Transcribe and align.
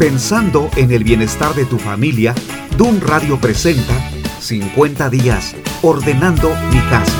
Pensando 0.00 0.70
en 0.78 0.92
el 0.92 1.04
bienestar 1.04 1.54
de 1.54 1.66
tu 1.66 1.76
familia, 1.76 2.34
DUN 2.78 3.02
Radio 3.02 3.38
presenta 3.38 3.92
50 4.40 5.10
días 5.10 5.54
ordenando 5.82 6.48
mi 6.72 6.80
casa. 6.88 7.12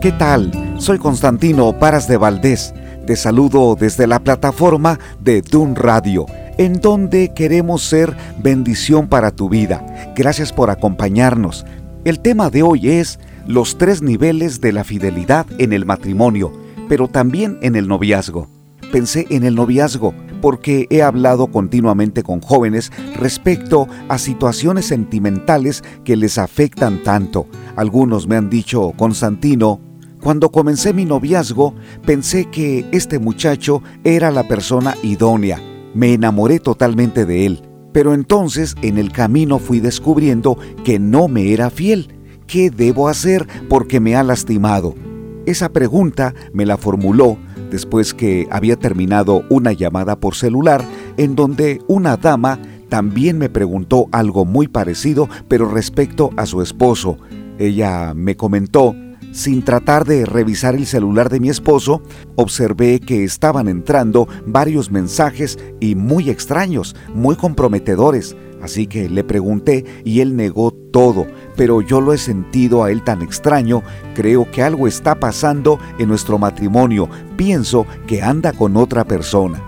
¿Qué 0.00 0.12
tal? 0.12 0.50
Soy 0.78 0.98
Constantino 0.98 1.78
Paras 1.78 2.08
de 2.08 2.16
Valdés. 2.16 2.72
Te 3.06 3.16
saludo 3.16 3.76
desde 3.78 4.06
la 4.06 4.20
plataforma 4.20 4.98
de 5.20 5.42
DUN 5.42 5.76
Radio, 5.76 6.24
en 6.56 6.80
donde 6.80 7.34
queremos 7.34 7.82
ser 7.82 8.16
bendición 8.38 9.08
para 9.08 9.30
tu 9.30 9.50
vida. 9.50 10.14
Gracias 10.16 10.54
por 10.54 10.70
acompañarnos. 10.70 11.66
El 12.06 12.18
tema 12.18 12.48
de 12.48 12.62
hoy 12.62 12.88
es 12.88 13.20
los 13.46 13.76
tres 13.76 14.00
niveles 14.00 14.62
de 14.62 14.72
la 14.72 14.84
fidelidad 14.84 15.44
en 15.58 15.74
el 15.74 15.84
matrimonio, 15.84 16.50
pero 16.88 17.08
también 17.08 17.58
en 17.60 17.76
el 17.76 17.88
noviazgo. 17.88 18.53
Pensé 18.92 19.26
en 19.30 19.44
el 19.44 19.54
noviazgo 19.54 20.14
porque 20.40 20.86
he 20.90 21.02
hablado 21.02 21.48
continuamente 21.48 22.22
con 22.22 22.40
jóvenes 22.40 22.92
respecto 23.16 23.88
a 24.08 24.18
situaciones 24.18 24.86
sentimentales 24.86 25.82
que 26.04 26.16
les 26.16 26.38
afectan 26.38 27.02
tanto. 27.02 27.46
Algunos 27.76 28.26
me 28.28 28.36
han 28.36 28.50
dicho, 28.50 28.92
Constantino, 28.96 29.80
cuando 30.22 30.50
comencé 30.50 30.92
mi 30.92 31.04
noviazgo 31.04 31.74
pensé 32.04 32.46
que 32.46 32.86
este 32.92 33.18
muchacho 33.18 33.82
era 34.04 34.30
la 34.30 34.46
persona 34.46 34.94
idónea. 35.02 35.60
Me 35.94 36.12
enamoré 36.12 36.60
totalmente 36.60 37.24
de 37.24 37.46
él. 37.46 37.62
Pero 37.92 38.12
entonces 38.12 38.74
en 38.82 38.98
el 38.98 39.12
camino 39.12 39.60
fui 39.60 39.78
descubriendo 39.78 40.58
que 40.84 40.98
no 40.98 41.28
me 41.28 41.52
era 41.52 41.70
fiel 41.70 42.14
¿Qué 42.46 42.70
debo 42.70 43.08
hacer 43.08 43.46
porque 43.68 44.00
me 44.00 44.16
ha 44.16 44.22
lastimado? 44.22 44.94
Esa 45.46 45.70
pregunta 45.70 46.34
me 46.52 46.66
la 46.66 46.76
formuló 46.76 47.38
después 47.74 48.14
que 48.14 48.46
había 48.52 48.76
terminado 48.76 49.42
una 49.50 49.72
llamada 49.72 50.14
por 50.14 50.36
celular 50.36 50.84
en 51.16 51.34
donde 51.34 51.82
una 51.88 52.16
dama 52.16 52.60
también 52.88 53.36
me 53.36 53.48
preguntó 53.48 54.06
algo 54.12 54.44
muy 54.44 54.68
parecido, 54.68 55.28
pero 55.48 55.68
respecto 55.68 56.30
a 56.36 56.46
su 56.46 56.62
esposo. 56.62 57.18
Ella 57.58 58.14
me 58.14 58.36
comentó, 58.36 58.94
sin 59.32 59.62
tratar 59.64 60.04
de 60.04 60.24
revisar 60.24 60.76
el 60.76 60.86
celular 60.86 61.30
de 61.30 61.40
mi 61.40 61.48
esposo, 61.48 62.00
observé 62.36 63.00
que 63.00 63.24
estaban 63.24 63.66
entrando 63.66 64.28
varios 64.46 64.92
mensajes 64.92 65.58
y 65.80 65.96
muy 65.96 66.30
extraños, 66.30 66.94
muy 67.12 67.34
comprometedores. 67.34 68.36
Así 68.64 68.86
que 68.86 69.10
le 69.10 69.22
pregunté 69.24 69.84
y 70.04 70.20
él 70.20 70.36
negó 70.36 70.72
todo, 70.72 71.26
pero 71.54 71.82
yo 71.82 72.00
lo 72.00 72.14
he 72.14 72.18
sentido 72.18 72.82
a 72.82 72.90
él 72.90 73.04
tan 73.04 73.20
extraño, 73.20 73.82
creo 74.14 74.50
que 74.50 74.62
algo 74.62 74.88
está 74.88 75.16
pasando 75.16 75.78
en 75.98 76.08
nuestro 76.08 76.38
matrimonio, 76.38 77.10
pienso 77.36 77.86
que 78.06 78.22
anda 78.22 78.54
con 78.54 78.78
otra 78.78 79.04
persona. 79.04 79.62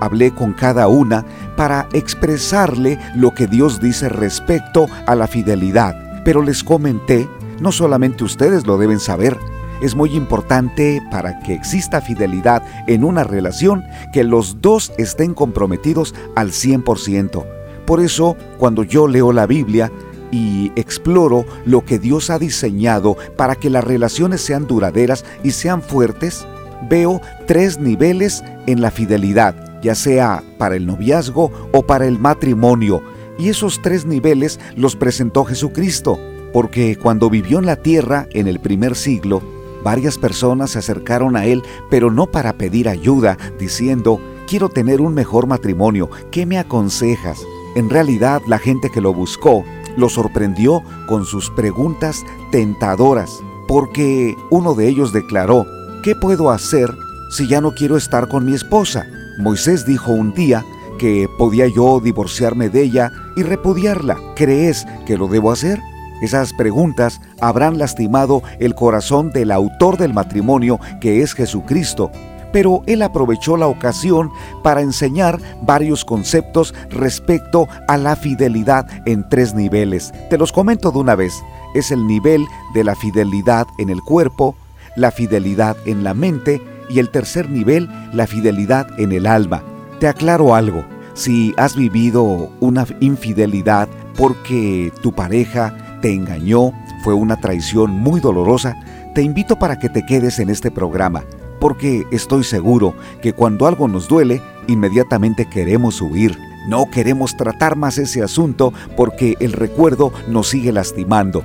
Hablé 0.00 0.32
con 0.32 0.52
cada 0.52 0.88
una 0.88 1.24
para 1.56 1.88
expresarle 1.92 2.98
lo 3.14 3.34
que 3.34 3.46
Dios 3.46 3.80
dice 3.80 4.08
respecto 4.08 4.88
a 5.06 5.14
la 5.14 5.28
fidelidad, 5.28 5.94
pero 6.24 6.42
les 6.42 6.64
comenté, 6.64 7.28
no 7.60 7.70
solamente 7.70 8.24
ustedes 8.24 8.66
lo 8.66 8.78
deben 8.78 8.98
saber, 8.98 9.38
es 9.80 9.94
muy 9.94 10.16
importante 10.16 11.00
para 11.12 11.38
que 11.38 11.54
exista 11.54 12.00
fidelidad 12.00 12.64
en 12.88 13.04
una 13.04 13.22
relación 13.22 13.84
que 14.12 14.24
los 14.24 14.60
dos 14.60 14.92
estén 14.98 15.34
comprometidos 15.34 16.16
al 16.34 16.50
100%. 16.50 17.59
Por 17.90 17.98
eso, 17.98 18.36
cuando 18.56 18.84
yo 18.84 19.08
leo 19.08 19.32
la 19.32 19.48
Biblia 19.48 19.90
y 20.30 20.70
exploro 20.76 21.44
lo 21.64 21.84
que 21.84 21.98
Dios 21.98 22.30
ha 22.30 22.38
diseñado 22.38 23.16
para 23.36 23.56
que 23.56 23.68
las 23.68 23.82
relaciones 23.82 24.42
sean 24.42 24.68
duraderas 24.68 25.24
y 25.42 25.50
sean 25.50 25.82
fuertes, 25.82 26.46
veo 26.88 27.20
tres 27.48 27.80
niveles 27.80 28.44
en 28.68 28.80
la 28.80 28.92
fidelidad, 28.92 29.80
ya 29.82 29.96
sea 29.96 30.44
para 30.56 30.76
el 30.76 30.86
noviazgo 30.86 31.50
o 31.72 31.82
para 31.82 32.06
el 32.06 32.20
matrimonio. 32.20 33.02
Y 33.40 33.48
esos 33.48 33.82
tres 33.82 34.06
niveles 34.06 34.60
los 34.76 34.94
presentó 34.94 35.44
Jesucristo, 35.44 36.16
porque 36.52 36.94
cuando 36.94 37.28
vivió 37.28 37.58
en 37.58 37.66
la 37.66 37.74
tierra 37.74 38.28
en 38.30 38.46
el 38.46 38.60
primer 38.60 38.94
siglo, 38.94 39.42
varias 39.82 40.16
personas 40.16 40.70
se 40.70 40.78
acercaron 40.78 41.34
a 41.34 41.44
Él, 41.46 41.64
pero 41.90 42.12
no 42.12 42.28
para 42.28 42.52
pedir 42.52 42.88
ayuda, 42.88 43.36
diciendo, 43.58 44.20
quiero 44.46 44.68
tener 44.68 45.00
un 45.00 45.12
mejor 45.12 45.48
matrimonio, 45.48 46.08
¿qué 46.30 46.46
me 46.46 46.56
aconsejas? 46.56 47.40
En 47.74 47.88
realidad 47.88 48.42
la 48.46 48.58
gente 48.58 48.90
que 48.90 49.00
lo 49.00 49.12
buscó 49.12 49.64
lo 49.96 50.08
sorprendió 50.08 50.82
con 51.06 51.24
sus 51.24 51.50
preguntas 51.50 52.24
tentadoras, 52.50 53.40
porque 53.68 54.36
uno 54.50 54.74
de 54.74 54.88
ellos 54.88 55.12
declaró, 55.12 55.66
¿qué 56.02 56.14
puedo 56.14 56.50
hacer 56.50 56.92
si 57.30 57.46
ya 57.46 57.60
no 57.60 57.72
quiero 57.72 57.96
estar 57.96 58.28
con 58.28 58.44
mi 58.44 58.54
esposa? 58.54 59.06
Moisés 59.38 59.86
dijo 59.86 60.12
un 60.12 60.32
día 60.32 60.64
que 60.98 61.28
podía 61.38 61.66
yo 61.66 62.00
divorciarme 62.00 62.68
de 62.68 62.82
ella 62.82 63.10
y 63.36 63.42
repudiarla. 63.42 64.18
¿Crees 64.36 64.86
que 65.06 65.16
lo 65.16 65.28
debo 65.28 65.50
hacer? 65.50 65.80
Esas 66.20 66.52
preguntas 66.52 67.20
habrán 67.40 67.78
lastimado 67.78 68.42
el 68.58 68.74
corazón 68.74 69.30
del 69.30 69.50
autor 69.50 69.96
del 69.96 70.12
matrimonio, 70.12 70.78
que 71.00 71.22
es 71.22 71.32
Jesucristo, 71.32 72.10
pero 72.52 72.82
él 72.86 73.02
aprovechó 73.02 73.56
la 73.56 73.66
ocasión 73.66 74.30
para 74.62 74.80
enseñar 74.80 75.38
varios 75.62 76.04
conceptos 76.04 76.74
respecto 76.90 77.68
a 77.88 77.96
la 77.96 78.16
fidelidad 78.16 78.86
en 79.06 79.28
tres 79.28 79.54
niveles. 79.54 80.12
Te 80.28 80.38
los 80.38 80.52
comento 80.52 80.90
de 80.90 80.98
una 80.98 81.14
vez. 81.14 81.34
Es 81.74 81.90
el 81.90 82.06
nivel 82.06 82.46
de 82.74 82.84
la 82.84 82.96
fidelidad 82.96 83.66
en 83.78 83.90
el 83.90 84.00
cuerpo, 84.00 84.56
la 84.96 85.10
fidelidad 85.10 85.76
en 85.86 86.02
la 86.02 86.14
mente 86.14 86.60
y 86.88 86.98
el 86.98 87.10
tercer 87.10 87.48
nivel, 87.48 87.88
la 88.12 88.26
fidelidad 88.26 88.88
en 88.98 89.12
el 89.12 89.26
alma. 89.26 89.62
Te 90.00 90.08
aclaro 90.08 90.54
algo. 90.54 90.84
Si 91.14 91.54
has 91.56 91.76
vivido 91.76 92.50
una 92.60 92.86
infidelidad 93.00 93.88
porque 94.16 94.92
tu 95.02 95.12
pareja 95.12 95.98
te 96.02 96.12
engañó, 96.12 96.72
fue 97.04 97.14
una 97.14 97.36
traición 97.36 97.90
muy 97.90 98.20
dolorosa, 98.20 98.76
te 99.14 99.22
invito 99.22 99.58
para 99.58 99.78
que 99.78 99.88
te 99.88 100.04
quedes 100.04 100.38
en 100.38 100.50
este 100.50 100.70
programa 100.70 101.24
porque 101.60 102.06
estoy 102.10 102.42
seguro 102.42 102.94
que 103.22 103.32
cuando 103.32 103.66
algo 103.66 103.86
nos 103.86 104.08
duele, 104.08 104.42
inmediatamente 104.66 105.46
queremos 105.48 106.00
huir. 106.00 106.36
No 106.66 106.90
queremos 106.90 107.36
tratar 107.36 107.76
más 107.76 107.98
ese 107.98 108.22
asunto 108.22 108.72
porque 108.96 109.36
el 109.40 109.52
recuerdo 109.52 110.12
nos 110.28 110.48
sigue 110.48 110.72
lastimando. 110.72 111.42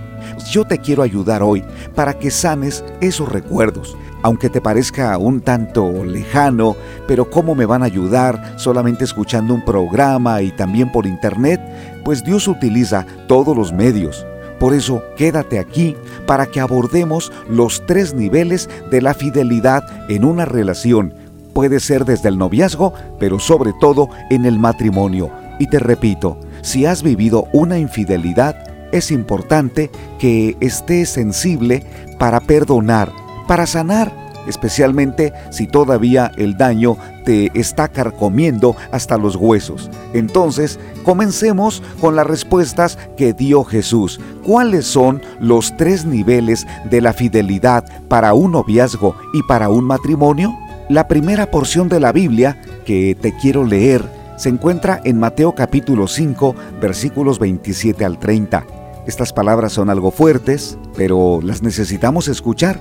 Yo 0.52 0.66
te 0.66 0.80
quiero 0.80 1.04
ayudar 1.04 1.42
hoy 1.44 1.64
para 1.94 2.18
que 2.18 2.32
sanes 2.32 2.84
esos 3.02 3.32
recuerdos. 3.32 3.98
Aunque 4.24 4.50
te 4.50 4.60
parezca 4.60 5.18
un 5.18 5.42
tanto 5.42 6.04
lejano, 6.04 6.76
pero 7.08 7.30
¿cómo 7.30 7.54
me 7.54 7.66
van 7.66 7.84
a 7.84 7.86
ayudar 7.86 8.56
solamente 8.58 9.04
escuchando 9.04 9.54
un 9.54 9.64
programa 9.64 10.42
y 10.42 10.52
también 10.52 10.92
por 10.92 11.06
internet? 11.06 11.62
Pues 12.04 12.24
Dios 12.24 12.48
utiliza 12.48 13.06
todos 13.28 13.56
los 13.56 13.72
medios. 13.72 14.26
Por 14.60 14.74
eso 14.74 15.04
quédate 15.18 15.60
aquí 15.60 15.96
para 16.26 16.46
que 16.46 16.60
abordemos 16.60 17.32
los 17.50 17.86
tres 17.86 18.14
niveles 18.14 18.70
de 18.92 19.02
la 19.02 19.14
fidelidad 19.14 19.84
en 20.10 20.26
una 20.26 20.46
relación. 20.46 21.14
Puede 21.54 21.80
ser 21.80 22.06
desde 22.06 22.30
el 22.30 22.38
noviazgo, 22.38 22.94
pero 23.20 23.40
sobre 23.40 23.74
todo 23.80 24.10
en 24.30 24.46
el 24.46 24.60
matrimonio. 24.60 25.32
Y 25.60 25.68
te 25.68 25.80
repito, 25.80 26.38
si 26.62 26.86
has 26.86 27.04
vivido 27.04 27.48
una 27.54 27.78
infidelidad, 27.78 28.56
es 28.92 29.12
importante 29.12 29.90
que 30.20 30.58
estés 30.60 31.10
sensible 31.10 31.84
para 32.18 32.40
perdonar, 32.40 33.12
para 33.48 33.66
sanar 33.68 34.25
especialmente 34.48 35.34
si 35.50 35.68
todavía 35.68 36.32
el 36.38 36.58
daño 36.58 36.98
te 37.24 37.52
está 37.60 37.88
carcomiendo 37.88 38.76
hasta 38.92 39.18
los 39.18 39.36
huesos. 39.36 39.90
Entonces, 40.14 40.80
comencemos 41.04 41.82
con 42.00 42.16
las 42.16 42.28
respuestas 42.28 42.98
que 43.18 43.34
dio 43.34 43.64
Jesús. 43.64 44.20
¿Cuáles 44.44 44.86
son 44.86 45.22
los 45.40 45.76
tres 45.78 46.06
niveles 46.06 46.66
de 46.90 47.02
la 47.02 47.14
fidelidad 47.14 47.84
para 48.08 48.34
un 48.34 48.52
noviazgo 48.52 49.16
y 49.34 49.44
para 49.44 49.70
un 49.70 49.86
matrimonio? 49.86 50.56
La 50.88 51.08
primera 51.08 51.50
porción 51.50 51.90
de 51.90 52.00
la 52.00 52.12
Biblia 52.12 52.62
que 52.86 53.18
te 53.20 53.36
quiero 53.36 53.64
leer 53.64 54.04
se 54.38 54.50
encuentra 54.50 55.02
en 55.04 55.20
Mateo 55.20 55.56
capítulo 55.56 56.08
5 56.08 56.56
versículos 56.80 57.40
27 57.40 58.06
al 58.06 58.20
30. 58.20 58.66
Estas 59.08 59.34
palabras 59.34 59.72
son 59.72 59.90
algo 59.90 60.12
fuertes, 60.12 60.78
pero 60.96 61.40
las 61.42 61.62
necesitamos 61.62 62.28
escuchar 62.28 62.80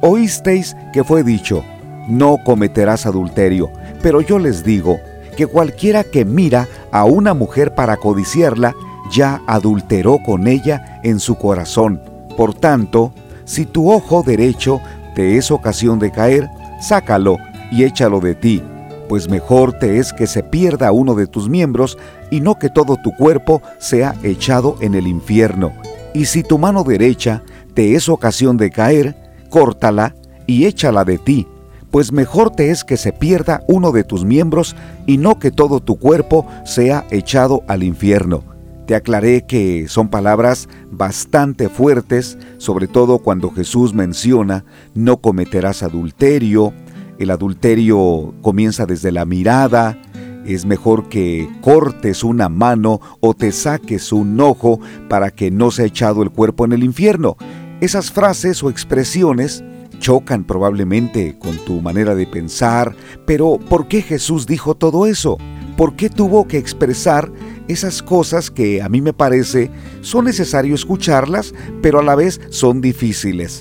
Oísteis 0.00 0.76
que 0.92 1.04
fue 1.04 1.22
dicho, 1.22 1.64
no 2.08 2.38
cometerás 2.44 3.06
adulterio, 3.06 3.70
pero 4.02 4.20
yo 4.20 4.38
les 4.38 4.62
digo 4.62 4.98
que 5.36 5.46
cualquiera 5.46 6.04
que 6.04 6.24
mira 6.24 6.68
a 6.92 7.04
una 7.04 7.34
mujer 7.34 7.74
para 7.74 7.96
codiciarla, 7.96 8.74
ya 9.10 9.42
adulteró 9.46 10.18
con 10.24 10.46
ella 10.46 11.00
en 11.02 11.20
su 11.20 11.36
corazón. 11.36 12.00
Por 12.36 12.54
tanto, 12.54 13.12
si 13.44 13.64
tu 13.64 13.90
ojo 13.92 14.22
derecho 14.22 14.80
te 15.14 15.36
es 15.36 15.50
ocasión 15.50 15.98
de 15.98 16.10
caer, 16.10 16.48
sácalo 16.80 17.38
y 17.70 17.84
échalo 17.84 18.20
de 18.20 18.34
ti, 18.34 18.62
pues 19.08 19.28
mejor 19.28 19.72
te 19.72 19.98
es 19.98 20.12
que 20.12 20.26
se 20.26 20.42
pierda 20.42 20.92
uno 20.92 21.14
de 21.14 21.26
tus 21.26 21.48
miembros 21.48 21.96
y 22.30 22.40
no 22.40 22.58
que 22.58 22.70
todo 22.70 22.96
tu 22.96 23.12
cuerpo 23.12 23.62
sea 23.78 24.14
echado 24.22 24.76
en 24.80 24.94
el 24.94 25.06
infierno. 25.06 25.72
Y 26.12 26.26
si 26.26 26.42
tu 26.42 26.58
mano 26.58 26.82
derecha 26.82 27.42
te 27.74 27.94
es 27.94 28.08
ocasión 28.08 28.56
de 28.56 28.70
caer, 28.70 29.25
córtala 29.48 30.14
y 30.46 30.66
échala 30.66 31.04
de 31.04 31.18
ti, 31.18 31.46
pues 31.90 32.12
mejor 32.12 32.50
te 32.50 32.70
es 32.70 32.84
que 32.84 32.96
se 32.96 33.12
pierda 33.12 33.62
uno 33.68 33.92
de 33.92 34.04
tus 34.04 34.24
miembros 34.24 34.76
y 35.06 35.18
no 35.18 35.38
que 35.38 35.50
todo 35.50 35.80
tu 35.80 35.96
cuerpo 35.96 36.46
sea 36.64 37.06
echado 37.10 37.62
al 37.68 37.82
infierno. 37.82 38.44
Te 38.86 38.94
aclaré 38.94 39.46
que 39.46 39.88
son 39.88 40.08
palabras 40.08 40.68
bastante 40.90 41.68
fuertes, 41.68 42.38
sobre 42.58 42.86
todo 42.86 43.18
cuando 43.18 43.50
Jesús 43.50 43.94
menciona 43.94 44.64
no 44.94 45.16
cometerás 45.16 45.82
adulterio. 45.82 46.72
El 47.18 47.30
adulterio 47.30 48.34
comienza 48.42 48.86
desde 48.86 49.10
la 49.10 49.24
mirada, 49.24 49.98
es 50.46 50.64
mejor 50.64 51.08
que 51.08 51.48
cortes 51.60 52.22
una 52.22 52.48
mano 52.48 53.00
o 53.20 53.34
te 53.34 53.50
saques 53.50 54.12
un 54.12 54.40
ojo 54.40 54.78
para 55.08 55.32
que 55.32 55.50
no 55.50 55.72
sea 55.72 55.86
echado 55.86 56.22
el 56.22 56.30
cuerpo 56.30 56.64
en 56.64 56.72
el 56.72 56.84
infierno. 56.84 57.36
Esas 57.80 58.10
frases 58.10 58.62
o 58.62 58.70
expresiones 58.70 59.62
chocan 59.98 60.44
probablemente 60.44 61.38
con 61.38 61.56
tu 61.58 61.82
manera 61.82 62.14
de 62.14 62.26
pensar, 62.26 62.96
pero 63.26 63.58
¿por 63.58 63.86
qué 63.86 64.00
Jesús 64.00 64.46
dijo 64.46 64.74
todo 64.74 65.06
eso? 65.06 65.36
¿Por 65.76 65.94
qué 65.94 66.08
tuvo 66.08 66.48
que 66.48 66.56
expresar 66.56 67.30
esas 67.68 68.02
cosas 68.02 68.50
que 68.50 68.80
a 68.80 68.88
mí 68.88 69.02
me 69.02 69.12
parece 69.12 69.70
son 70.00 70.24
necesario 70.24 70.74
escucharlas, 70.74 71.52
pero 71.82 72.00
a 72.00 72.02
la 72.02 72.14
vez 72.14 72.40
son 72.48 72.80
difíciles? 72.80 73.60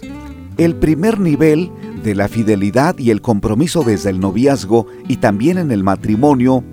El 0.57 0.75
primer 0.75 1.19
nivel 1.19 1.69
de 2.01 2.15
la 2.15 2.29
fidelidad 2.29 2.97
y 2.97 3.09
el 3.09 3.21
compromiso 3.21 3.83
desde 3.83 4.11
el 4.11 4.21
noviazgo 4.21 4.87
y 5.09 5.17
también 5.17 5.57
en 5.57 5.71
el 5.71 5.83
matrimonio 5.83 6.63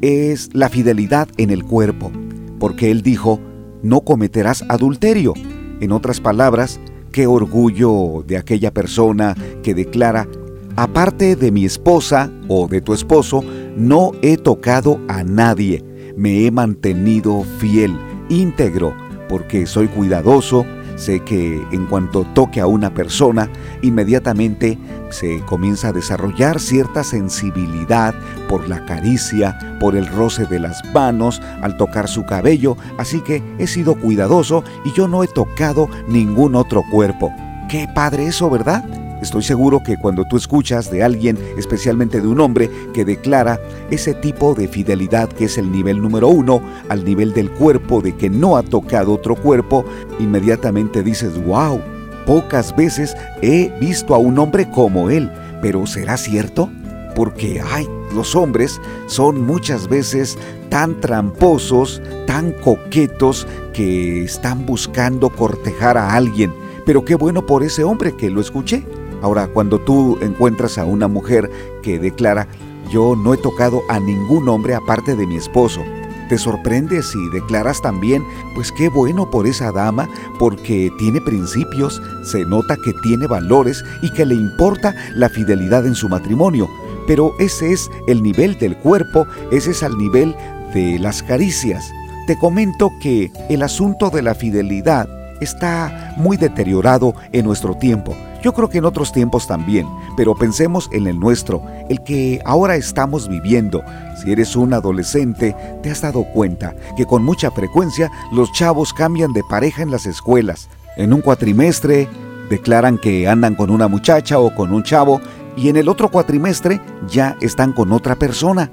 es 0.00 0.48
la 0.54 0.70
fidelidad 0.70 1.28
en 1.36 1.50
el 1.50 1.62
cuerpo, 1.62 2.10
porque 2.58 2.90
Él 2.90 3.02
dijo, 3.02 3.38
no 3.82 4.00
cometerás 4.00 4.64
adulterio. 4.70 5.34
En 5.80 5.92
otras 5.92 6.20
palabras, 6.20 6.80
qué 7.12 7.26
orgullo 7.26 8.24
de 8.26 8.36
aquella 8.36 8.72
persona 8.72 9.34
que 9.62 9.74
declara, 9.74 10.28
aparte 10.76 11.36
de 11.36 11.50
mi 11.50 11.64
esposa 11.64 12.30
o 12.48 12.68
de 12.68 12.80
tu 12.80 12.94
esposo, 12.94 13.42
no 13.76 14.12
he 14.22 14.36
tocado 14.36 15.00
a 15.08 15.22
nadie, 15.24 15.84
me 16.16 16.46
he 16.46 16.50
mantenido 16.50 17.44
fiel, 17.58 17.96
íntegro, 18.28 18.94
porque 19.28 19.66
soy 19.66 19.88
cuidadoso, 19.88 20.64
sé 20.96 21.20
que 21.20 21.64
en 21.70 21.86
cuanto 21.86 22.24
toque 22.34 22.60
a 22.60 22.66
una 22.66 22.92
persona, 22.92 23.50
inmediatamente 23.82 24.78
se 25.10 25.40
comienza 25.46 25.88
a 25.88 25.92
desarrollar 25.92 26.58
cierta 26.60 27.04
sensibilidad 27.04 28.14
por 28.48 28.68
la 28.68 28.84
caricia, 28.84 29.58
por 29.80 29.96
el 29.96 30.06
roce 30.06 30.46
de 30.46 30.58
las 30.58 30.82
manos, 30.92 31.40
al 31.62 31.76
tocar 31.76 32.08
su 32.08 32.24
cabello, 32.24 32.76
así 32.98 33.20
que 33.20 33.42
he 33.58 33.66
sido 33.66 33.94
cuidadoso 33.94 34.64
y 34.84 34.92
yo 34.92 35.06
no 35.08 35.22
he 35.22 35.28
tocado 35.28 35.88
ningún 36.08 36.54
otro 36.54 36.82
cuerpo. 36.90 37.32
Qué 37.68 37.88
padre 37.94 38.26
eso, 38.26 38.48
¿verdad? 38.50 38.84
Estoy 39.22 39.42
seguro 39.42 39.82
que 39.82 39.96
cuando 39.96 40.24
tú 40.24 40.36
escuchas 40.36 40.90
de 40.90 41.02
alguien, 41.02 41.38
especialmente 41.56 42.20
de 42.20 42.28
un 42.28 42.40
hombre, 42.40 42.70
que 42.92 43.04
declara 43.04 43.60
ese 43.90 44.14
tipo 44.14 44.54
de 44.54 44.68
fidelidad 44.68 45.28
que 45.28 45.46
es 45.46 45.58
el 45.58 45.70
nivel 45.72 46.00
número 46.02 46.28
uno, 46.28 46.60
al 46.88 47.04
nivel 47.04 47.32
del 47.32 47.50
cuerpo, 47.50 48.00
de 48.00 48.14
que 48.16 48.28
no 48.28 48.56
ha 48.56 48.62
tocado 48.62 49.12
otro 49.12 49.36
cuerpo, 49.36 49.84
inmediatamente 50.18 51.02
dices, 51.02 51.42
wow, 51.44 51.80
Pocas 52.26 52.74
veces 52.74 53.16
he 53.40 53.70
visto 53.80 54.12
a 54.12 54.18
un 54.18 54.40
hombre 54.40 54.68
como 54.68 55.10
él, 55.10 55.30
pero 55.62 55.86
¿será 55.86 56.16
cierto? 56.16 56.68
Porque, 57.14 57.62
ay, 57.64 57.88
los 58.12 58.34
hombres 58.34 58.80
son 59.06 59.46
muchas 59.46 59.88
veces 59.88 60.36
tan 60.68 61.00
tramposos, 61.00 62.02
tan 62.26 62.50
coquetos, 62.50 63.46
que 63.72 64.24
están 64.24 64.66
buscando 64.66 65.30
cortejar 65.30 65.96
a 65.96 66.14
alguien. 66.14 66.52
Pero 66.84 67.04
qué 67.04 67.14
bueno 67.14 67.46
por 67.46 67.62
ese 67.62 67.84
hombre 67.84 68.16
que 68.16 68.28
lo 68.28 68.40
escuché. 68.40 68.84
Ahora, 69.26 69.48
cuando 69.48 69.80
tú 69.80 70.18
encuentras 70.20 70.78
a 70.78 70.84
una 70.84 71.08
mujer 71.08 71.50
que 71.82 71.98
declara, 71.98 72.46
yo 72.92 73.16
no 73.16 73.34
he 73.34 73.36
tocado 73.36 73.82
a 73.88 73.98
ningún 73.98 74.48
hombre 74.48 74.72
aparte 74.72 75.16
de 75.16 75.26
mi 75.26 75.34
esposo, 75.34 75.82
te 76.28 76.38
sorprendes 76.38 77.12
y 77.12 77.28
declaras 77.30 77.82
también, 77.82 78.22
pues 78.54 78.70
qué 78.70 78.88
bueno 78.88 79.28
por 79.28 79.48
esa 79.48 79.72
dama, 79.72 80.08
porque 80.38 80.92
tiene 80.96 81.20
principios, 81.20 82.00
se 82.22 82.44
nota 82.44 82.76
que 82.76 82.92
tiene 83.02 83.26
valores 83.26 83.82
y 84.00 84.12
que 84.12 84.24
le 84.24 84.36
importa 84.36 84.94
la 85.16 85.28
fidelidad 85.28 85.84
en 85.86 85.96
su 85.96 86.08
matrimonio. 86.08 86.68
Pero 87.08 87.34
ese 87.40 87.72
es 87.72 87.90
el 88.06 88.22
nivel 88.22 88.56
del 88.60 88.76
cuerpo, 88.76 89.26
ese 89.50 89.72
es 89.72 89.82
al 89.82 89.98
nivel 89.98 90.36
de 90.72 91.00
las 91.00 91.24
caricias. 91.24 91.90
Te 92.28 92.38
comento 92.38 92.92
que 93.02 93.32
el 93.48 93.64
asunto 93.64 94.08
de 94.08 94.22
la 94.22 94.36
fidelidad 94.36 95.08
está 95.40 96.14
muy 96.16 96.36
deteriorado 96.36 97.14
en 97.32 97.44
nuestro 97.44 97.74
tiempo. 97.74 98.14
Yo 98.42 98.52
creo 98.52 98.68
que 98.68 98.78
en 98.78 98.84
otros 98.84 99.12
tiempos 99.12 99.46
también, 99.46 99.86
pero 100.16 100.34
pensemos 100.34 100.88
en 100.92 101.06
el 101.06 101.18
nuestro, 101.18 101.62
el 101.88 102.02
que 102.04 102.40
ahora 102.44 102.76
estamos 102.76 103.28
viviendo. 103.28 103.82
Si 104.22 104.30
eres 104.30 104.54
un 104.54 104.72
adolescente, 104.72 105.56
te 105.82 105.90
has 105.90 106.02
dado 106.02 106.24
cuenta 106.24 106.74
que 106.96 107.06
con 107.06 107.24
mucha 107.24 107.50
frecuencia 107.50 108.10
los 108.32 108.52
chavos 108.52 108.92
cambian 108.92 109.32
de 109.32 109.42
pareja 109.48 109.82
en 109.82 109.90
las 109.90 110.06
escuelas. 110.06 110.68
En 110.96 111.12
un 111.12 111.22
cuatrimestre 111.22 112.08
declaran 112.48 112.98
que 112.98 113.28
andan 113.28 113.54
con 113.54 113.70
una 113.70 113.88
muchacha 113.88 114.38
o 114.38 114.54
con 114.54 114.72
un 114.72 114.82
chavo 114.82 115.20
y 115.56 115.68
en 115.68 115.76
el 115.76 115.88
otro 115.88 116.10
cuatrimestre 116.10 116.80
ya 117.08 117.36
están 117.40 117.72
con 117.72 117.92
otra 117.92 118.14
persona. 118.14 118.70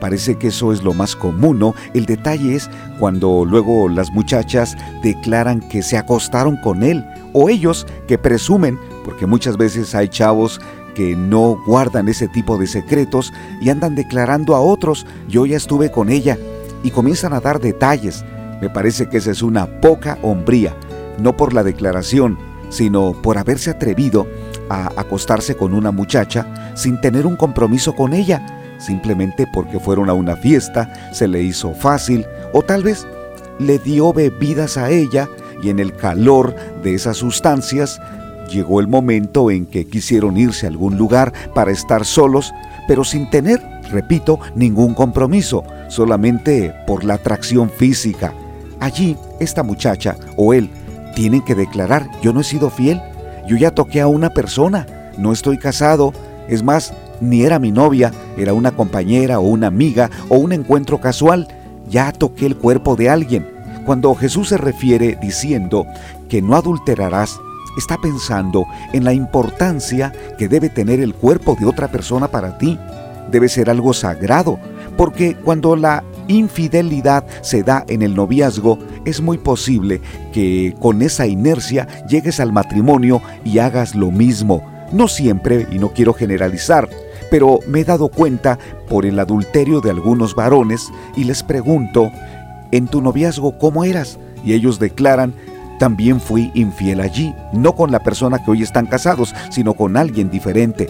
Parece 0.00 0.36
que 0.36 0.48
eso 0.48 0.72
es 0.72 0.82
lo 0.82 0.92
más 0.94 1.16
común, 1.16 1.58
¿no? 1.58 1.74
El 1.94 2.06
detalle 2.06 2.54
es 2.54 2.68
cuando 2.98 3.44
luego 3.44 3.88
las 3.88 4.10
muchachas 4.10 4.76
declaran 5.02 5.60
que 5.60 5.82
se 5.82 5.96
acostaron 5.96 6.56
con 6.56 6.82
él 6.82 7.04
o 7.32 7.48
ellos 7.48 7.86
que 8.06 8.18
presumen, 8.18 8.78
porque 9.04 9.26
muchas 9.26 9.56
veces 9.56 9.94
hay 9.94 10.08
chavos 10.08 10.60
que 10.94 11.16
no 11.16 11.58
guardan 11.66 12.08
ese 12.08 12.28
tipo 12.28 12.56
de 12.56 12.66
secretos 12.66 13.32
y 13.60 13.68
andan 13.68 13.94
declarando 13.94 14.54
a 14.54 14.60
otros, 14.60 15.06
yo 15.28 15.44
ya 15.44 15.56
estuve 15.56 15.90
con 15.90 16.08
ella, 16.08 16.38
y 16.82 16.90
comienzan 16.90 17.32
a 17.32 17.40
dar 17.40 17.60
detalles. 17.60 18.24
Me 18.60 18.70
parece 18.70 19.08
que 19.08 19.16
esa 19.16 19.32
es 19.32 19.42
una 19.42 19.80
poca 19.80 20.18
hombría, 20.22 20.76
no 21.18 21.36
por 21.36 21.52
la 21.52 21.64
declaración, 21.64 22.38
sino 22.68 23.12
por 23.20 23.38
haberse 23.38 23.70
atrevido 23.70 24.26
a 24.68 24.90
acostarse 24.96 25.56
con 25.56 25.74
una 25.74 25.90
muchacha 25.90 26.72
sin 26.76 27.00
tener 27.00 27.26
un 27.26 27.36
compromiso 27.36 27.94
con 27.94 28.14
ella, 28.14 28.63
simplemente 28.78 29.46
porque 29.52 29.78
fueron 29.78 30.10
a 30.10 30.14
una 30.14 30.36
fiesta, 30.36 30.92
se 31.12 31.28
le 31.28 31.42
hizo 31.42 31.74
fácil 31.74 32.26
o 32.52 32.62
tal 32.62 32.82
vez 32.82 33.06
le 33.58 33.78
dio 33.78 34.12
bebidas 34.12 34.76
a 34.76 34.90
ella 34.90 35.28
y 35.62 35.70
en 35.70 35.78
el 35.78 35.94
calor 35.94 36.54
de 36.82 36.94
esas 36.94 37.16
sustancias 37.16 38.00
Llegó 38.50 38.80
el 38.80 38.88
momento 38.88 39.50
en 39.50 39.66
que 39.66 39.86
quisieron 39.86 40.36
irse 40.36 40.66
a 40.66 40.68
algún 40.68 40.96
lugar 40.96 41.32
para 41.54 41.72
estar 41.72 42.04
solos, 42.04 42.52
pero 42.86 43.04
sin 43.04 43.30
tener, 43.30 43.62
repito, 43.90 44.38
ningún 44.54 44.94
compromiso, 44.94 45.64
solamente 45.88 46.74
por 46.86 47.04
la 47.04 47.14
atracción 47.14 47.70
física. 47.70 48.32
Allí, 48.80 49.16
esta 49.40 49.62
muchacha 49.62 50.16
o 50.36 50.52
él 50.52 50.70
tienen 51.14 51.42
que 51.42 51.54
declarar, 51.54 52.08
yo 52.22 52.32
no 52.32 52.40
he 52.40 52.44
sido 52.44 52.70
fiel, 52.70 53.00
yo 53.48 53.56
ya 53.56 53.70
toqué 53.70 54.00
a 54.00 54.08
una 54.08 54.30
persona, 54.30 54.86
no 55.16 55.32
estoy 55.32 55.58
casado, 55.58 56.12
es 56.48 56.62
más, 56.62 56.92
ni 57.28 57.42
era 57.42 57.58
mi 57.58 57.72
novia, 57.72 58.12
era 58.36 58.54
una 58.54 58.72
compañera 58.72 59.38
o 59.38 59.42
una 59.42 59.66
amiga 59.66 60.10
o 60.28 60.36
un 60.36 60.52
encuentro 60.52 61.00
casual, 61.00 61.48
ya 61.88 62.12
toqué 62.12 62.46
el 62.46 62.56
cuerpo 62.56 62.96
de 62.96 63.10
alguien. 63.10 63.46
Cuando 63.84 64.14
Jesús 64.14 64.48
se 64.48 64.56
refiere 64.56 65.18
diciendo 65.20 65.86
que 66.28 66.40
no 66.40 66.56
adulterarás, 66.56 67.38
está 67.76 67.98
pensando 67.98 68.66
en 68.92 69.04
la 69.04 69.12
importancia 69.12 70.12
que 70.38 70.48
debe 70.48 70.68
tener 70.68 71.00
el 71.00 71.14
cuerpo 71.14 71.56
de 71.58 71.66
otra 71.66 71.88
persona 71.88 72.28
para 72.28 72.56
ti. 72.58 72.78
Debe 73.30 73.48
ser 73.48 73.68
algo 73.68 73.92
sagrado, 73.92 74.58
porque 74.96 75.34
cuando 75.34 75.76
la 75.76 76.04
infidelidad 76.28 77.24
se 77.42 77.62
da 77.62 77.84
en 77.88 78.02
el 78.02 78.14
noviazgo, 78.14 78.78
es 79.04 79.20
muy 79.20 79.38
posible 79.38 80.00
que 80.32 80.74
con 80.80 81.02
esa 81.02 81.26
inercia 81.26 81.86
llegues 82.08 82.40
al 82.40 82.52
matrimonio 82.52 83.20
y 83.44 83.58
hagas 83.58 83.94
lo 83.94 84.10
mismo. 84.10 84.62
No 84.92 85.08
siempre, 85.08 85.66
y 85.72 85.78
no 85.78 85.92
quiero 85.92 86.14
generalizar, 86.14 86.88
pero 87.30 87.60
me 87.66 87.80
he 87.80 87.84
dado 87.84 88.08
cuenta 88.08 88.58
por 88.88 89.06
el 89.06 89.18
adulterio 89.18 89.80
de 89.80 89.90
algunos 89.90 90.34
varones 90.34 90.90
y 91.16 91.24
les 91.24 91.42
pregunto, 91.42 92.10
¿en 92.70 92.86
tu 92.86 93.00
noviazgo 93.00 93.58
cómo 93.58 93.84
eras? 93.84 94.18
Y 94.44 94.52
ellos 94.52 94.78
declaran 94.78 95.34
también 95.78 96.20
fui 96.20 96.50
infiel 96.54 97.00
allí, 97.00 97.34
no 97.52 97.74
con 97.74 97.90
la 97.90 98.00
persona 98.00 98.42
que 98.42 98.50
hoy 98.50 98.62
están 98.62 98.86
casados, 98.86 99.34
sino 99.50 99.74
con 99.74 99.96
alguien 99.96 100.30
diferente. 100.30 100.88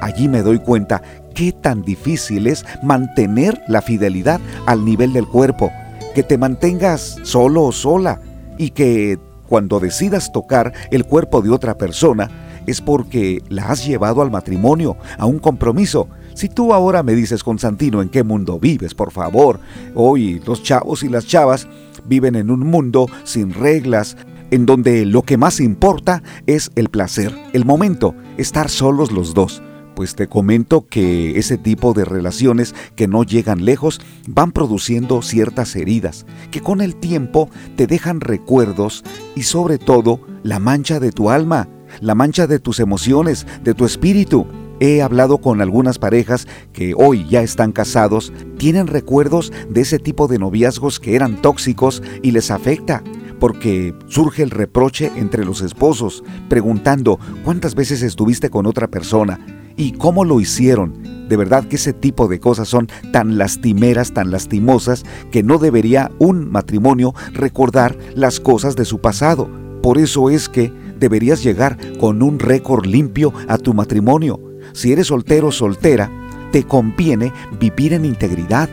Allí 0.00 0.28
me 0.28 0.42
doy 0.42 0.58
cuenta 0.58 1.02
qué 1.34 1.52
tan 1.52 1.82
difícil 1.82 2.46
es 2.46 2.64
mantener 2.82 3.62
la 3.68 3.82
fidelidad 3.82 4.40
al 4.66 4.84
nivel 4.84 5.12
del 5.12 5.28
cuerpo, 5.28 5.70
que 6.14 6.22
te 6.22 6.38
mantengas 6.38 7.18
solo 7.22 7.62
o 7.62 7.72
sola 7.72 8.20
y 8.58 8.70
que 8.70 9.18
cuando 9.48 9.80
decidas 9.80 10.32
tocar 10.32 10.72
el 10.90 11.04
cuerpo 11.04 11.42
de 11.42 11.50
otra 11.50 11.76
persona 11.76 12.30
es 12.66 12.80
porque 12.80 13.42
la 13.48 13.66
has 13.66 13.86
llevado 13.86 14.22
al 14.22 14.30
matrimonio, 14.30 14.96
a 15.18 15.26
un 15.26 15.38
compromiso. 15.38 16.08
Si 16.34 16.48
tú 16.48 16.72
ahora 16.72 17.02
me 17.02 17.14
dices, 17.14 17.44
Constantino, 17.44 18.00
¿en 18.02 18.08
qué 18.08 18.22
mundo 18.22 18.58
vives? 18.58 18.94
Por 18.94 19.12
favor, 19.12 19.60
hoy 19.94 20.40
los 20.46 20.62
chavos 20.62 21.02
y 21.02 21.08
las 21.08 21.26
chavas 21.26 21.68
viven 22.06 22.36
en 22.36 22.50
un 22.50 22.60
mundo 22.60 23.06
sin 23.24 23.52
reglas, 23.52 24.16
en 24.50 24.66
donde 24.66 25.06
lo 25.06 25.22
que 25.22 25.36
más 25.36 25.60
importa 25.60 26.22
es 26.46 26.70
el 26.74 26.88
placer, 26.88 27.34
el 27.52 27.64
momento, 27.64 28.14
estar 28.36 28.68
solos 28.68 29.12
los 29.12 29.34
dos. 29.34 29.62
Pues 29.94 30.14
te 30.14 30.26
comento 30.26 30.86
que 30.88 31.38
ese 31.38 31.58
tipo 31.58 31.92
de 31.92 32.04
relaciones 32.04 32.74
que 32.96 33.08
no 33.08 33.24
llegan 33.24 33.64
lejos 33.64 34.00
van 34.26 34.52
produciendo 34.52 35.20
ciertas 35.20 35.76
heridas 35.76 36.24
que 36.50 36.60
con 36.60 36.80
el 36.80 36.96
tiempo 36.96 37.50
te 37.76 37.86
dejan 37.86 38.20
recuerdos 38.20 39.04
y 39.36 39.42
sobre 39.42 39.78
todo 39.78 40.20
la 40.42 40.58
mancha 40.58 40.98
de 40.98 41.12
tu 41.12 41.30
alma, 41.30 41.68
la 42.00 42.14
mancha 42.14 42.46
de 42.46 42.58
tus 42.58 42.80
emociones, 42.80 43.46
de 43.62 43.74
tu 43.74 43.84
espíritu. 43.84 44.46
He 44.80 45.02
hablado 45.02 45.38
con 45.38 45.60
algunas 45.60 45.98
parejas 45.98 46.48
que 46.72 46.94
hoy 46.96 47.26
ya 47.28 47.42
están 47.42 47.72
casados, 47.72 48.32
tienen 48.58 48.88
recuerdos 48.88 49.52
de 49.68 49.82
ese 49.82 49.98
tipo 49.98 50.26
de 50.26 50.38
noviazgos 50.38 50.98
que 50.98 51.14
eran 51.14 51.40
tóxicos 51.40 52.02
y 52.22 52.32
les 52.32 52.50
afecta 52.50 53.02
porque 53.42 53.92
surge 54.06 54.44
el 54.44 54.50
reproche 54.50 55.10
entre 55.16 55.44
los 55.44 55.62
esposos, 55.62 56.22
preguntando 56.48 57.18
cuántas 57.44 57.74
veces 57.74 58.00
estuviste 58.02 58.50
con 58.50 58.66
otra 58.66 58.86
persona 58.86 59.40
y 59.76 59.94
cómo 59.94 60.24
lo 60.24 60.38
hicieron. 60.38 61.28
De 61.28 61.36
verdad 61.36 61.64
que 61.64 61.74
ese 61.74 61.92
tipo 61.92 62.28
de 62.28 62.38
cosas 62.38 62.68
son 62.68 62.86
tan 63.12 63.38
lastimeras, 63.38 64.12
tan 64.12 64.30
lastimosas, 64.30 65.02
que 65.32 65.42
no 65.42 65.58
debería 65.58 66.12
un 66.20 66.52
matrimonio 66.52 67.14
recordar 67.32 67.98
las 68.14 68.38
cosas 68.38 68.76
de 68.76 68.84
su 68.84 69.00
pasado. 69.00 69.50
Por 69.82 69.98
eso 69.98 70.30
es 70.30 70.48
que 70.48 70.72
deberías 71.02 71.42
llegar 71.42 71.76
con 71.98 72.22
un 72.22 72.38
récord 72.38 72.86
limpio 72.86 73.34
a 73.48 73.58
tu 73.58 73.74
matrimonio. 73.74 74.40
Si 74.72 74.92
eres 74.92 75.08
soltero 75.08 75.48
o 75.48 75.52
soltera, 75.52 76.08
te 76.52 76.62
conviene 76.62 77.32
vivir 77.58 77.92
en 77.92 78.04
integridad, 78.04 78.68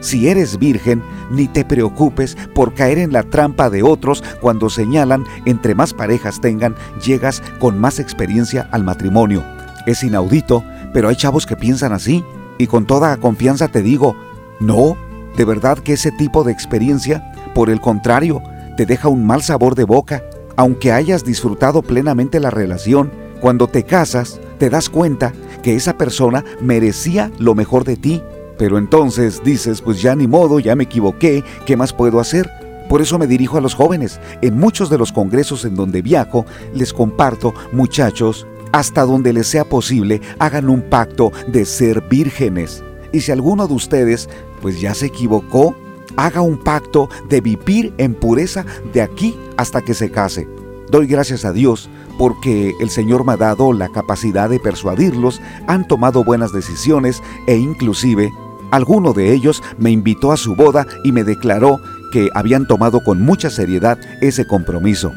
si 0.00 0.28
eres 0.28 0.58
virgen, 0.58 1.02
ni 1.30 1.46
te 1.46 1.64
preocupes 1.64 2.38
por 2.54 2.72
caer 2.72 2.98
en 2.98 3.12
la 3.12 3.22
trampa 3.22 3.68
de 3.68 3.82
otros 3.82 4.24
cuando 4.40 4.70
señalan 4.70 5.24
entre 5.44 5.74
más 5.74 5.92
parejas 5.92 6.40
tengan, 6.40 6.74
llegas 7.04 7.42
con 7.58 7.78
más 7.78 7.98
experiencia 7.98 8.66
al 8.70 8.82
matrimonio. 8.82 9.44
Es 9.86 10.02
inaudito, 10.02 10.64
pero 10.94 11.08
hay 11.08 11.16
chavos 11.16 11.44
que 11.44 11.56
piensan 11.56 11.92
así, 11.92 12.24
y 12.56 12.66
con 12.66 12.86
toda 12.86 13.16
confianza 13.18 13.68
te 13.68 13.82
digo, 13.82 14.16
no, 14.58 14.96
de 15.36 15.44
verdad 15.44 15.78
que 15.78 15.94
ese 15.94 16.12
tipo 16.12 16.44
de 16.44 16.52
experiencia, 16.52 17.30
por 17.54 17.68
el 17.68 17.80
contrario, 17.80 18.42
te 18.78 18.86
deja 18.86 19.08
un 19.08 19.26
mal 19.26 19.42
sabor 19.42 19.74
de 19.74 19.84
boca, 19.84 20.22
aunque 20.56 20.92
hayas 20.92 21.24
disfrutado 21.24 21.82
plenamente 21.82 22.40
la 22.40 22.50
relación, 22.50 23.10
cuando 23.40 23.66
te 23.66 23.84
casas, 23.84 24.40
te 24.58 24.70
das 24.70 24.88
cuenta 24.88 25.32
que 25.62 25.74
esa 25.74 25.98
persona 25.98 26.44
merecía 26.60 27.30
lo 27.38 27.54
mejor 27.54 27.84
de 27.84 27.96
ti 27.96 28.22
pero 28.58 28.78
entonces 28.78 29.42
dices, 29.42 29.80
pues 29.80 30.00
ya 30.00 30.14
ni 30.14 30.26
modo, 30.26 30.60
ya 30.60 30.76
me 30.76 30.84
equivoqué, 30.84 31.42
¿qué 31.66 31.76
más 31.76 31.92
puedo 31.92 32.20
hacer? 32.20 32.48
Por 32.88 33.00
eso 33.00 33.18
me 33.18 33.26
dirijo 33.26 33.56
a 33.58 33.60
los 33.60 33.74
jóvenes. 33.74 34.20
En 34.42 34.58
muchos 34.58 34.90
de 34.90 34.98
los 34.98 35.12
congresos 35.12 35.64
en 35.64 35.74
donde 35.74 36.02
viajo, 36.02 36.46
les 36.74 36.92
comparto, 36.92 37.54
muchachos, 37.72 38.46
hasta 38.72 39.02
donde 39.02 39.32
les 39.32 39.46
sea 39.46 39.64
posible, 39.64 40.20
hagan 40.38 40.68
un 40.68 40.82
pacto 40.82 41.32
de 41.48 41.64
ser 41.64 42.02
vírgenes. 42.02 42.84
Y 43.12 43.20
si 43.20 43.32
alguno 43.32 43.66
de 43.66 43.74
ustedes, 43.74 44.28
pues 44.60 44.80
ya 44.80 44.94
se 44.94 45.06
equivocó, 45.06 45.76
haga 46.16 46.40
un 46.40 46.58
pacto 46.58 47.08
de 47.28 47.40
vivir 47.40 47.94
en 47.98 48.14
pureza 48.14 48.64
de 48.92 49.02
aquí 49.02 49.36
hasta 49.56 49.82
que 49.82 49.94
se 49.94 50.10
case. 50.10 50.48
Doy 50.90 51.06
gracias 51.06 51.44
a 51.44 51.52
Dios 51.52 51.88
porque 52.18 52.74
el 52.80 52.90
Señor 52.90 53.24
me 53.24 53.32
ha 53.32 53.36
dado 53.36 53.72
la 53.72 53.88
capacidad 53.88 54.48
de 54.48 54.60
persuadirlos, 54.60 55.40
han 55.66 55.88
tomado 55.88 56.22
buenas 56.22 56.52
decisiones 56.52 57.22
e 57.46 57.56
inclusive 57.56 58.30
Alguno 58.74 59.12
de 59.12 59.32
ellos 59.32 59.62
me 59.78 59.92
invitó 59.92 60.32
a 60.32 60.36
su 60.36 60.56
boda 60.56 60.84
y 61.04 61.12
me 61.12 61.22
declaró 61.22 61.80
que 62.10 62.28
habían 62.34 62.66
tomado 62.66 63.04
con 63.04 63.22
mucha 63.22 63.48
seriedad 63.48 64.00
ese 64.20 64.48
compromiso. 64.48 65.12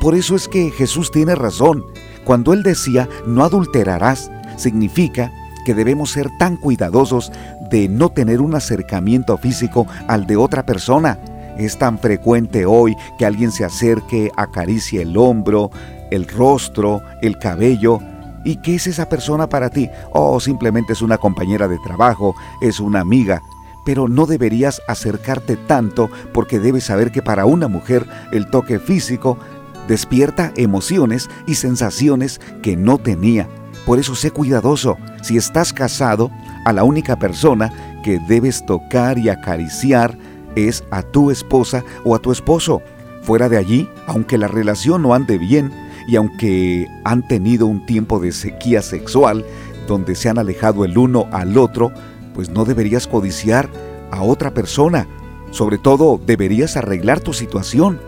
Por 0.00 0.14
eso 0.14 0.34
es 0.34 0.48
que 0.48 0.70
Jesús 0.70 1.10
tiene 1.10 1.34
razón. 1.34 1.84
Cuando 2.24 2.54
Él 2.54 2.62
decía, 2.62 3.10
no 3.26 3.44
adulterarás, 3.44 4.30
significa 4.56 5.30
que 5.66 5.74
debemos 5.74 6.10
ser 6.10 6.30
tan 6.38 6.56
cuidadosos 6.56 7.30
de 7.72 7.88
no 7.88 8.10
tener 8.10 8.40
un 8.40 8.54
acercamiento 8.54 9.36
físico 9.38 9.88
al 10.06 10.26
de 10.26 10.36
otra 10.36 10.64
persona. 10.64 11.18
Es 11.58 11.78
tan 11.78 11.98
frecuente 11.98 12.66
hoy 12.66 12.94
que 13.18 13.26
alguien 13.26 13.50
se 13.50 13.64
acerque, 13.64 14.30
acaricie 14.36 15.02
el 15.02 15.16
hombro, 15.16 15.70
el 16.10 16.28
rostro, 16.28 17.02
el 17.22 17.38
cabello, 17.38 17.98
¿Y 18.44 18.56
qué 18.56 18.74
es 18.74 18.88
esa 18.88 19.08
persona 19.08 19.48
para 19.48 19.70
ti? 19.70 19.88
Oh, 20.12 20.40
simplemente 20.40 20.94
es 20.94 21.02
una 21.02 21.18
compañera 21.18 21.68
de 21.68 21.78
trabajo, 21.78 22.34
es 22.60 22.80
una 22.80 23.00
amiga. 23.00 23.40
Pero 23.84 24.08
no 24.08 24.26
deberías 24.26 24.82
acercarte 24.88 25.56
tanto 25.56 26.10
porque 26.32 26.58
debes 26.58 26.84
saber 26.84 27.12
que 27.12 27.22
para 27.22 27.46
una 27.46 27.68
mujer 27.68 28.04
el 28.32 28.48
toque 28.50 28.80
físico 28.80 29.38
despierta 29.86 30.52
emociones 30.56 31.30
y 31.46 31.54
sensaciones 31.54 32.40
que 32.62 32.76
no 32.76 32.98
tenía. 32.98 33.48
Por 33.86 33.98
eso 33.98 34.14
sé 34.14 34.30
cuidadoso. 34.30 34.96
Si 35.22 35.36
estás 35.36 35.72
casado, 35.72 36.30
a 36.64 36.72
la 36.72 36.84
única 36.84 37.16
persona 37.16 37.72
que 38.02 38.18
debes 38.28 38.64
tocar 38.66 39.18
y 39.18 39.28
acariciar 39.28 40.16
es 40.56 40.84
a 40.90 41.02
tu 41.02 41.30
esposa 41.30 41.84
o 42.04 42.14
a 42.14 42.18
tu 42.18 42.32
esposo. 42.32 42.82
Fuera 43.22 43.48
de 43.48 43.56
allí, 43.56 43.88
aunque 44.06 44.38
la 44.38 44.48
relación 44.48 45.02
no 45.02 45.14
ande 45.14 45.38
bien, 45.38 45.72
y 46.08 46.16
aunque 46.16 46.88
han 47.04 47.26
tenido 47.26 47.66
un 47.66 47.86
tiempo 47.86 48.18
de 48.18 48.32
sequía 48.32 48.82
sexual, 48.82 49.44
donde 49.86 50.14
se 50.14 50.28
han 50.28 50.38
alejado 50.38 50.84
el 50.84 50.98
uno 50.98 51.26
al 51.32 51.56
otro, 51.58 51.92
pues 52.34 52.50
no 52.50 52.64
deberías 52.64 53.06
codiciar 53.06 53.68
a 54.10 54.22
otra 54.22 54.52
persona. 54.52 55.06
Sobre 55.50 55.78
todo, 55.78 56.20
deberías 56.24 56.76
arreglar 56.76 57.20
tu 57.20 57.32
situación, 57.32 58.00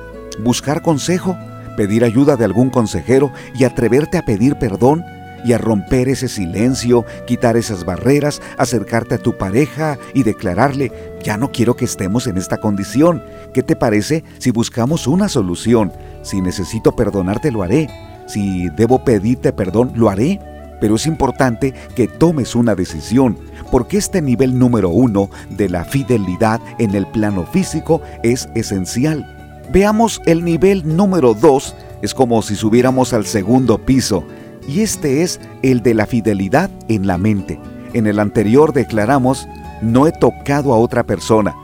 buscar 0.43 0.83
consejo, 0.83 1.37
pedir 1.77 2.05
ayuda 2.05 2.37
de 2.37 2.45
algún 2.45 2.71
consejero 2.71 3.33
y 3.55 3.65
atreverte 3.65 4.19
a 4.19 4.25
pedir 4.25 4.57
perdón 4.57 5.05
y 5.45 5.53
a 5.53 5.59
romper 5.59 6.09
ese 6.09 6.29
silencio, 6.29 7.05
quitar 7.27 7.57
esas 7.57 7.85
barreras, 7.85 8.41
acercarte 8.59 9.17
a 9.17 9.19
tu 9.19 9.37
pareja 9.37 9.99
y 10.15 10.23
declararle, 10.23 10.91
ya 11.23 11.37
no 11.37 11.53
quiero 11.53 11.77
que 11.77 11.85
estemos 11.85 12.27
en 12.27 12.39
esta 12.39 12.59
condición. 12.59 13.23
¿Qué 13.53 13.63
te 13.63 13.77
parece 13.77 14.25
si 14.39 14.51
buscamos 14.51 15.07
una 15.07 15.29
solución? 15.29 15.93
Si 16.23 16.41
necesito 16.41 16.97
perdonarte, 16.97 17.51
lo 17.51 17.63
haré. 17.63 17.89
Si 18.27 18.69
debo 18.71 19.05
pedirte 19.05 19.53
perdón, 19.53 19.93
lo 19.95 20.09
haré. 20.09 20.41
Pero 20.81 20.97
es 20.97 21.07
importante 21.07 21.73
que 21.95 22.09
tomes 22.09 22.55
una 22.55 22.75
decisión, 22.75 23.39
porque 23.71 23.97
este 23.97 24.21
nivel 24.21 24.59
número 24.59 24.91
uno 24.91 25.31
de 25.51 25.69
la 25.69 25.85
fidelidad 25.85 26.61
en 26.79 26.95
el 26.95 27.07
plano 27.07 27.47
físico 27.47 28.03
es 28.23 28.49
esencial. 28.55 29.31
Veamos 29.73 30.21
el 30.27 30.45
nivel 30.45 30.97
número 30.97 31.33
dos, 31.33 31.75
es 32.03 32.13
como 32.13 32.43
si 32.43 32.55
subiéramos 32.55 33.15
al 33.15 33.25
segundo 33.25 33.79
piso, 33.79 34.25
y 34.69 34.81
este 34.81 35.23
es 35.23 35.41
el 35.63 35.83
de 35.83 35.95
la 35.95 36.07
fidelidad 36.07 36.71
en 36.89 37.07
la 37.07 37.19
mente. 37.19 37.59
En 37.93 38.07
el 38.07 38.19
anterior 38.19 38.73
declaramos, 38.73 39.49
no 39.83 40.07
he 40.07 40.13
tocado 40.13 40.73
a 40.73 40.79
otra 40.79 41.05
persona, 41.05 41.55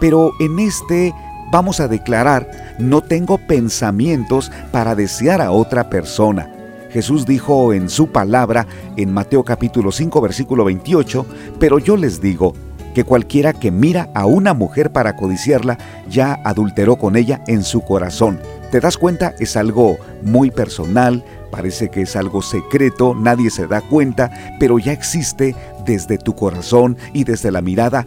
pero 0.00 0.32
en 0.40 0.58
este 0.58 1.12
vamos 1.52 1.80
a 1.80 1.88
declarar, 1.88 2.76
no 2.78 3.00
tengo 3.00 3.38
pensamientos 3.38 4.50
para 4.72 4.94
desear 4.94 5.40
a 5.40 5.52
otra 5.52 5.88
persona. 5.88 6.50
Jesús 6.90 7.26
dijo 7.26 7.72
en 7.72 7.88
su 7.88 8.08
palabra 8.08 8.66
en 8.96 9.12
Mateo 9.12 9.44
capítulo 9.44 9.92
5 9.92 10.20
versículo 10.20 10.64
28, 10.64 11.26
pero 11.58 11.78
yo 11.78 11.96
les 11.96 12.20
digo 12.20 12.54
que 12.94 13.04
cualquiera 13.04 13.52
que 13.52 13.70
mira 13.70 14.08
a 14.14 14.26
una 14.26 14.54
mujer 14.54 14.92
para 14.92 15.16
codiciarla 15.16 15.78
ya 16.08 16.40
adulteró 16.44 16.96
con 16.96 17.16
ella 17.16 17.42
en 17.46 17.64
su 17.64 17.80
corazón. 17.80 18.38
¿Te 18.74 18.80
das 18.80 18.98
cuenta? 18.98 19.36
Es 19.38 19.56
algo 19.56 19.98
muy 20.20 20.50
personal, 20.50 21.24
parece 21.52 21.90
que 21.90 22.02
es 22.02 22.16
algo 22.16 22.42
secreto, 22.42 23.14
nadie 23.14 23.48
se 23.48 23.68
da 23.68 23.80
cuenta, 23.80 24.32
pero 24.58 24.80
ya 24.80 24.90
existe 24.90 25.54
desde 25.86 26.18
tu 26.18 26.34
corazón 26.34 26.96
y 27.12 27.22
desde 27.22 27.52
la 27.52 27.60
mirada 27.60 28.04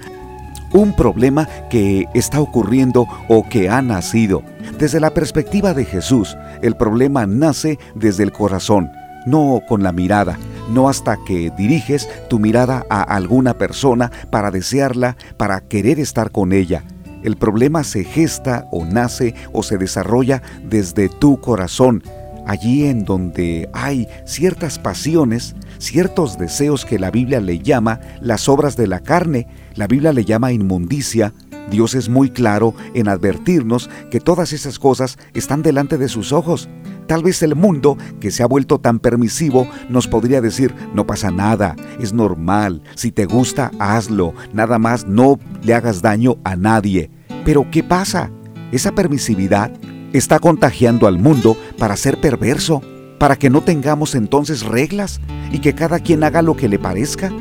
un 0.74 0.94
problema 0.94 1.48
que 1.70 2.08
está 2.14 2.42
ocurriendo 2.42 3.08
o 3.30 3.48
que 3.48 3.70
ha 3.70 3.82
nacido. 3.82 4.44
Desde 4.78 5.00
la 5.00 5.14
perspectiva 5.14 5.74
de 5.74 5.86
Jesús, 5.86 6.36
el 6.62 6.76
problema 6.76 7.26
nace 7.26 7.80
desde 7.96 8.24
el 8.24 8.34
corazón, 8.34 8.92
no 9.26 9.62
con 9.70 9.84
la 9.84 9.94
mirada, 9.94 10.38
no 10.70 10.90
hasta 10.90 11.18
que 11.26 11.50
diriges 11.58 12.10
tu 12.28 12.40
mirada 12.40 12.86
a 12.90 13.04
alguna 13.04 13.54
persona 13.54 14.12
para 14.30 14.52
desearla, 14.52 15.16
para 15.38 15.62
querer 15.62 15.98
estar 15.98 16.32
con 16.32 16.52
ella. 16.52 16.84
El 17.28 17.36
problema 17.36 17.84
se 17.84 18.06
gesta 18.06 18.70
o 18.72 18.86
nace 18.86 19.36
o 19.52 19.62
se 19.62 19.78
desarrolla 19.78 20.42
desde 20.64 21.10
tu 21.10 21.42
corazón, 21.42 22.02
allí 22.46 22.86
en 22.86 23.04
donde 23.04 23.70
hay 23.74 24.08
ciertas 24.26 24.80
pasiones, 24.80 25.54
ciertos 25.78 26.38
deseos 26.38 26.86
que 26.86 26.98
la 26.98 27.12
Biblia 27.12 27.42
le 27.42 27.60
llama 27.60 28.00
las 28.22 28.48
obras 28.48 28.78
de 28.78 28.88
la 28.88 29.02
carne, 29.02 29.46
la 29.76 29.88
Biblia 29.88 30.14
le 30.14 30.24
llama 30.24 30.54
inmundicia. 30.54 31.34
Dios 31.70 31.96
es 31.96 32.08
muy 32.08 32.30
claro 32.30 32.74
en 32.94 33.10
advertirnos 33.10 33.90
que 34.10 34.22
todas 34.22 34.54
esas 34.54 34.80
cosas 34.80 35.18
están 35.34 35.64
delante 35.64 35.98
de 35.98 36.08
sus 36.08 36.32
ojos. 36.32 36.70
Tal 37.08 37.24
vez 37.24 37.44
el 37.44 37.56
mundo, 37.56 37.98
que 38.22 38.32
se 38.32 38.42
ha 38.42 38.48
vuelto 38.48 38.80
tan 38.80 39.00
permisivo, 39.00 39.68
nos 39.90 40.08
podría 40.08 40.40
decir, 40.40 40.74
no 40.94 41.06
pasa 41.06 41.30
nada, 41.30 41.76
es 42.00 42.14
normal, 42.14 42.84
si 42.96 43.12
te 43.12 43.26
gusta, 43.26 43.72
hazlo, 43.80 44.34
nada 44.54 44.80
más 44.80 45.08
no 45.08 45.38
le 45.62 45.74
hagas 45.74 46.02
daño 46.02 46.38
a 46.46 46.56
nadie. 46.56 47.12
Pero 47.48 47.66
¿qué 47.72 47.82
pasa? 47.82 48.30
Esa 48.74 48.92
permisividad 48.92 49.72
está 50.12 50.38
contagiando 50.38 51.08
al 51.08 51.18
mundo 51.18 51.56
para 51.78 51.96
ser 51.96 52.20
perverso. 52.20 52.82
para 53.20 53.36
que 53.36 53.50
no 53.50 53.62
tengamos 53.62 54.14
entonces 54.14 54.64
reglas 54.64 55.22
y 55.52 55.58
que 55.58 55.74
cada 55.74 56.00
quien 56.00 56.24
haga 56.24 56.44
lo 56.44 56.56
que 56.56 56.68
le 56.68 56.78
parezca? 56.78 57.32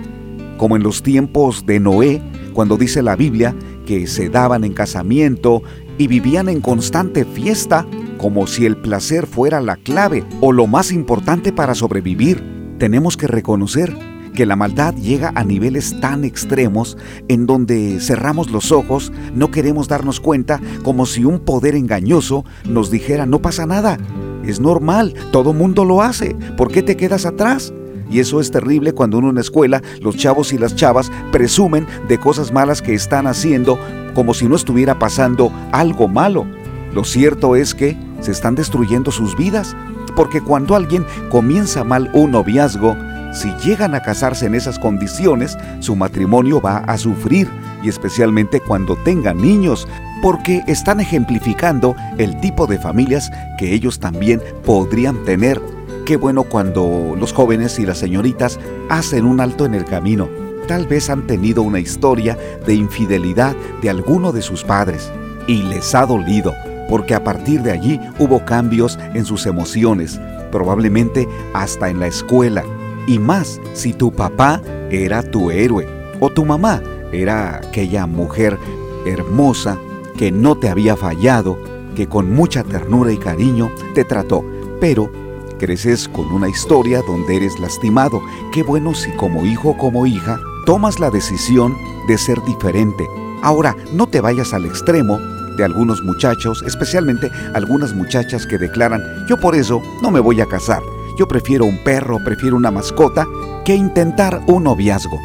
Como 0.57 0.77
en 0.77 0.83
los 0.83 1.03
tiempos 1.03 1.67
de 1.67 1.81
Noé, 1.81 2.23
cuando 2.55 2.79
dice 2.79 3.03
la 3.03 3.15
Biblia 3.15 3.55
que 3.85 4.07
se 4.07 4.31
daban 4.31 4.65
en 4.65 4.73
casamiento 4.73 5.63
y 5.99 6.07
vivían 6.07 6.49
en 6.49 6.63
constante 6.63 7.27
fiesta, 7.27 7.85
como 8.17 8.47
si 8.47 8.65
el 8.65 8.79
placer 8.79 9.27
fuera 9.27 9.61
la 9.61 9.77
clave 9.77 10.25
o 10.41 10.53
lo 10.53 10.67
más 10.67 10.93
importante 10.93 11.53
para 11.53 11.75
sobrevivir. 11.75 12.43
Tenemos 12.79 13.19
que 13.19 13.27
reconocer 13.27 13.95
que 14.37 14.47
la 14.47 14.55
maldad 14.55 14.95
llega 14.95 15.33
a 15.35 15.43
niveles 15.43 15.99
tan 15.99 16.25
extremos 16.25 16.97
en 17.27 17.47
donde 17.47 17.99
cerramos 18.01 18.53
los 18.53 18.71
ojos, 18.71 19.13
no 19.35 19.51
queremos 19.51 19.89
darnos 19.89 20.21
cuenta, 20.21 20.61
como 20.85 21.07
si 21.07 21.25
un 21.25 21.41
poder 21.41 21.75
engañoso 21.75 22.45
nos 22.69 22.91
dijera 22.91 23.27
no 23.27 23.41
pasa 23.41 23.67
nada, 23.67 23.99
es 24.45 24.61
normal, 24.61 25.15
todo 25.33 25.53
mundo 25.53 25.85
lo 25.85 26.03
hace, 26.03 26.37
¿por 26.57 26.71
qué 26.71 26.83
te 26.83 26.97
quedas 26.97 27.27
atrás? 27.27 27.73
Y 28.09 28.21
eso 28.21 28.41
es 28.41 28.53
terrible 28.53 28.93
cuando 28.93 29.19
uno 29.19 29.31
en 29.31 29.37
la 29.37 29.41
escuela, 29.41 29.83
los 30.01 30.17
chavos 30.17 30.53
y 30.53 30.59
las 30.59 30.77
chavas 30.77 31.11
presumen 31.33 31.87
de 32.07 32.19
cosas 32.19 32.53
malas 32.53 32.83
que 32.83 32.95
están 32.95 33.27
haciendo 33.27 33.79
como 34.15 34.35
si 34.35 34.47
no 34.47 34.55
estuviera 34.55 34.99
pasando 34.99 35.51
algo 35.73 36.07
malo. 36.07 36.47
Lo 36.95 37.05
cierto 37.05 37.57
es 37.57 37.75
que 37.75 37.97
se 38.21 38.31
están 38.31 38.55
destruyendo 38.55 39.11
sus 39.11 39.37
vidas, 39.37 39.75
porque 40.15 40.41
cuando 40.41 40.77
alguien 40.77 41.05
comienza 41.31 41.85
mal 41.85 42.11
un 42.15 42.31
noviazgo, 42.31 42.97
si 43.33 43.53
llegan 43.65 43.95
a 43.95 44.03
casarse 44.03 44.47
en 44.47 44.55
esas 44.55 44.79
condiciones, 44.79 45.57
su 45.81 45.97
matrimonio 45.97 46.61
va 46.61 46.79
a 46.79 46.99
sufrir, 46.99 47.49
y 47.83 47.89
especialmente 47.89 48.61
cuando 48.61 48.97
tengan 48.97 49.41
niños, 49.41 49.87
porque 50.23 50.63
están 50.67 51.01
ejemplificando 51.01 51.95
el 52.19 52.41
tipo 52.41 52.67
de 52.67 52.79
familias 52.79 53.31
que 53.59 53.73
ellos 53.75 54.01
también 54.01 54.41
podrían 54.65 55.23
tener 55.25 55.61
Qué 56.07 56.17
bueno 56.17 56.45
cuando 56.45 57.17
los 57.19 57.33
jóvenes 57.33 57.81
y 57.81 57.85
las 57.85 57.99
señoritas 57.99 58.61
hacen 58.89 59.27
un 59.27 59.41
alto 59.41 59.67
en 59.67 59.75
el 59.75 59.85
camino. 59.85 60.29
Tal 60.69 60.87
vez 60.87 61.11
han 61.11 61.27
tenido 61.27 61.63
una 61.63 61.81
historia 61.81 62.39
de 62.65 62.75
infidelidad 62.75 63.57
de 63.83 63.91
alguno 63.91 64.31
de 64.31 64.41
sus 64.41 64.63
padres 64.63 65.11
y 65.49 65.63
les 65.65 65.97
ha 65.97 66.07
dolido, 66.07 66.55
porque 66.89 67.13
a 67.17 67.25
partir 67.25 67.63
de 67.63 67.73
allí 67.73 68.01
hubo 68.21 68.45
cambios 68.45 69.01
en 69.15 69.25
sus 69.25 69.47
emociones, 69.47 70.21
probablemente 70.53 71.27
hasta 71.55 71.89
en 71.89 71.99
la 71.99 72.07
escuela. 72.07 72.63
Y 73.07 73.19
más 73.19 73.61
si 73.75 73.93
tu 73.93 74.13
papá 74.13 74.61
era 74.91 75.23
tu 75.23 75.51
héroe 75.51 75.87
o 76.21 76.31
tu 76.31 76.45
mamá 76.45 76.83
era 77.13 77.57
aquella 77.57 78.07
mujer 78.07 78.59
hermosa 79.05 79.79
que 80.17 80.33
no 80.33 80.57
te 80.57 80.69
había 80.69 80.97
fallado, 80.97 81.59
que 81.95 82.09
con 82.09 82.33
mucha 82.33 82.65
ternura 82.65 83.13
y 83.13 83.19
cariño 83.19 83.71
te 83.95 84.05
trató, 84.05 84.45
pero 84.81 85.11
Creces 85.59 86.07
con 86.09 86.27
una 86.33 86.49
historia 86.49 87.03
donde 87.07 87.37
eres 87.37 87.59
lastimado. 87.59 88.23
Qué 88.53 88.63
bueno 88.63 88.95
si 88.95 89.11
como 89.13 89.47
hijo 89.47 89.71
o 89.71 89.79
como 89.79 90.07
hija 90.07 90.39
tomas 90.67 91.01
la 91.01 91.11
decisión 91.11 91.75
de 92.09 92.19
ser 92.19 92.43
diferente. 92.45 93.07
Ahora, 93.43 93.75
no 93.93 94.07
te 94.07 94.21
vayas 94.21 94.53
al 94.53 94.67
extremo 94.67 95.19
de 95.57 95.65
algunos 95.65 96.03
muchachos, 96.03 96.63
especialmente 96.67 97.31
algunas 97.55 97.95
muchachas 97.95 98.47
que 98.47 98.59
declaran, 98.59 99.03
yo 99.29 99.39
por 99.39 99.55
eso 99.55 99.81
no 100.03 100.11
me 100.11 100.21
voy 100.21 100.41
a 100.41 100.47
casar. 100.47 100.83
Yo 101.17 101.27
prefiero 101.27 101.65
un 101.65 101.79
perro, 101.79 102.19
prefiero 102.23 102.57
una 102.57 102.71
mascota, 102.71 103.27
que 103.65 103.75
intentar 103.75 104.43
un 104.47 104.65
noviazgo. 104.65 105.19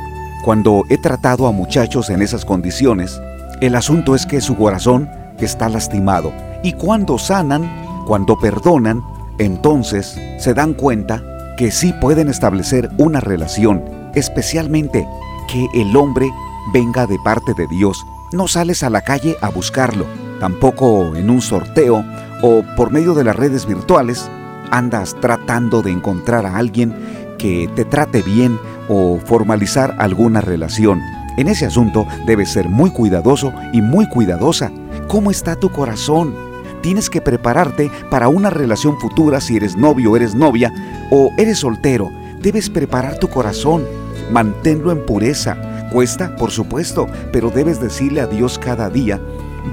Cuando 0.43 0.83
he 0.89 0.97
tratado 0.97 1.47
a 1.47 1.51
muchachos 1.51 2.09
en 2.09 2.21
esas 2.21 2.45
condiciones, 2.45 3.21
el 3.59 3.75
asunto 3.75 4.15
es 4.15 4.25
que 4.25 4.41
su 4.41 4.55
corazón 4.55 5.09
está 5.37 5.69
lastimado. 5.69 6.33
Y 6.63 6.73
cuando 6.73 7.17
sanan, 7.17 8.03
cuando 8.05 8.39
perdonan, 8.39 9.03
entonces 9.37 10.19
se 10.39 10.53
dan 10.53 10.73
cuenta 10.73 11.23
que 11.57 11.71
sí 11.71 11.93
pueden 11.99 12.29
establecer 12.29 12.89
una 12.97 13.19
relación, 13.19 13.83
especialmente 14.15 15.07
que 15.47 15.67
el 15.73 15.95
hombre 15.95 16.31
venga 16.73 17.05
de 17.05 17.17
parte 17.23 17.53
de 17.53 17.67
Dios. 17.67 18.03
No 18.31 18.47
sales 18.47 18.81
a 18.83 18.89
la 18.89 19.01
calle 19.01 19.35
a 19.41 19.49
buscarlo, 19.49 20.05
tampoco 20.39 21.15
en 21.15 21.29
un 21.29 21.41
sorteo 21.41 22.05
o 22.41 22.63
por 22.77 22.91
medio 22.91 23.13
de 23.13 23.25
las 23.25 23.35
redes 23.35 23.65
virtuales 23.65 24.29
andas 24.71 25.15
tratando 25.21 25.81
de 25.81 25.91
encontrar 25.91 26.45
a 26.45 26.57
alguien 26.57 26.95
que 27.37 27.69
te 27.75 27.85
trate 27.85 28.21
bien 28.21 28.59
o 28.89 29.19
formalizar 29.23 29.95
alguna 29.99 30.41
relación. 30.41 30.99
En 31.37 31.47
ese 31.47 31.65
asunto 31.65 32.07
debes 32.25 32.49
ser 32.49 32.69
muy 32.69 32.91
cuidadoso 32.91 33.53
y 33.73 33.81
muy 33.81 34.07
cuidadosa. 34.07 34.71
¿Cómo 35.07 35.31
está 35.31 35.55
tu 35.55 35.69
corazón? 35.71 36.51
tienes 36.81 37.09
que 37.09 37.21
prepararte 37.21 37.91
para 38.09 38.27
una 38.27 38.49
relación 38.49 38.99
futura 38.99 39.39
si 39.39 39.55
eres 39.55 39.77
novio 39.77 40.15
eres 40.15 40.35
novia 40.35 40.73
o 41.09 41.31
eres 41.37 41.59
soltero. 41.59 42.11
Debes 42.41 42.69
preparar 42.69 43.19
tu 43.19 43.27
corazón, 43.29 43.85
manténlo 44.31 44.91
en 44.91 45.05
pureza. 45.05 45.89
Cuesta, 45.91 46.35
por 46.37 46.51
supuesto, 46.51 47.07
pero 47.31 47.49
debes 47.49 47.79
decirle 47.79 48.21
a 48.21 48.27
Dios 48.27 48.57
cada 48.57 48.89
día, 48.89 49.19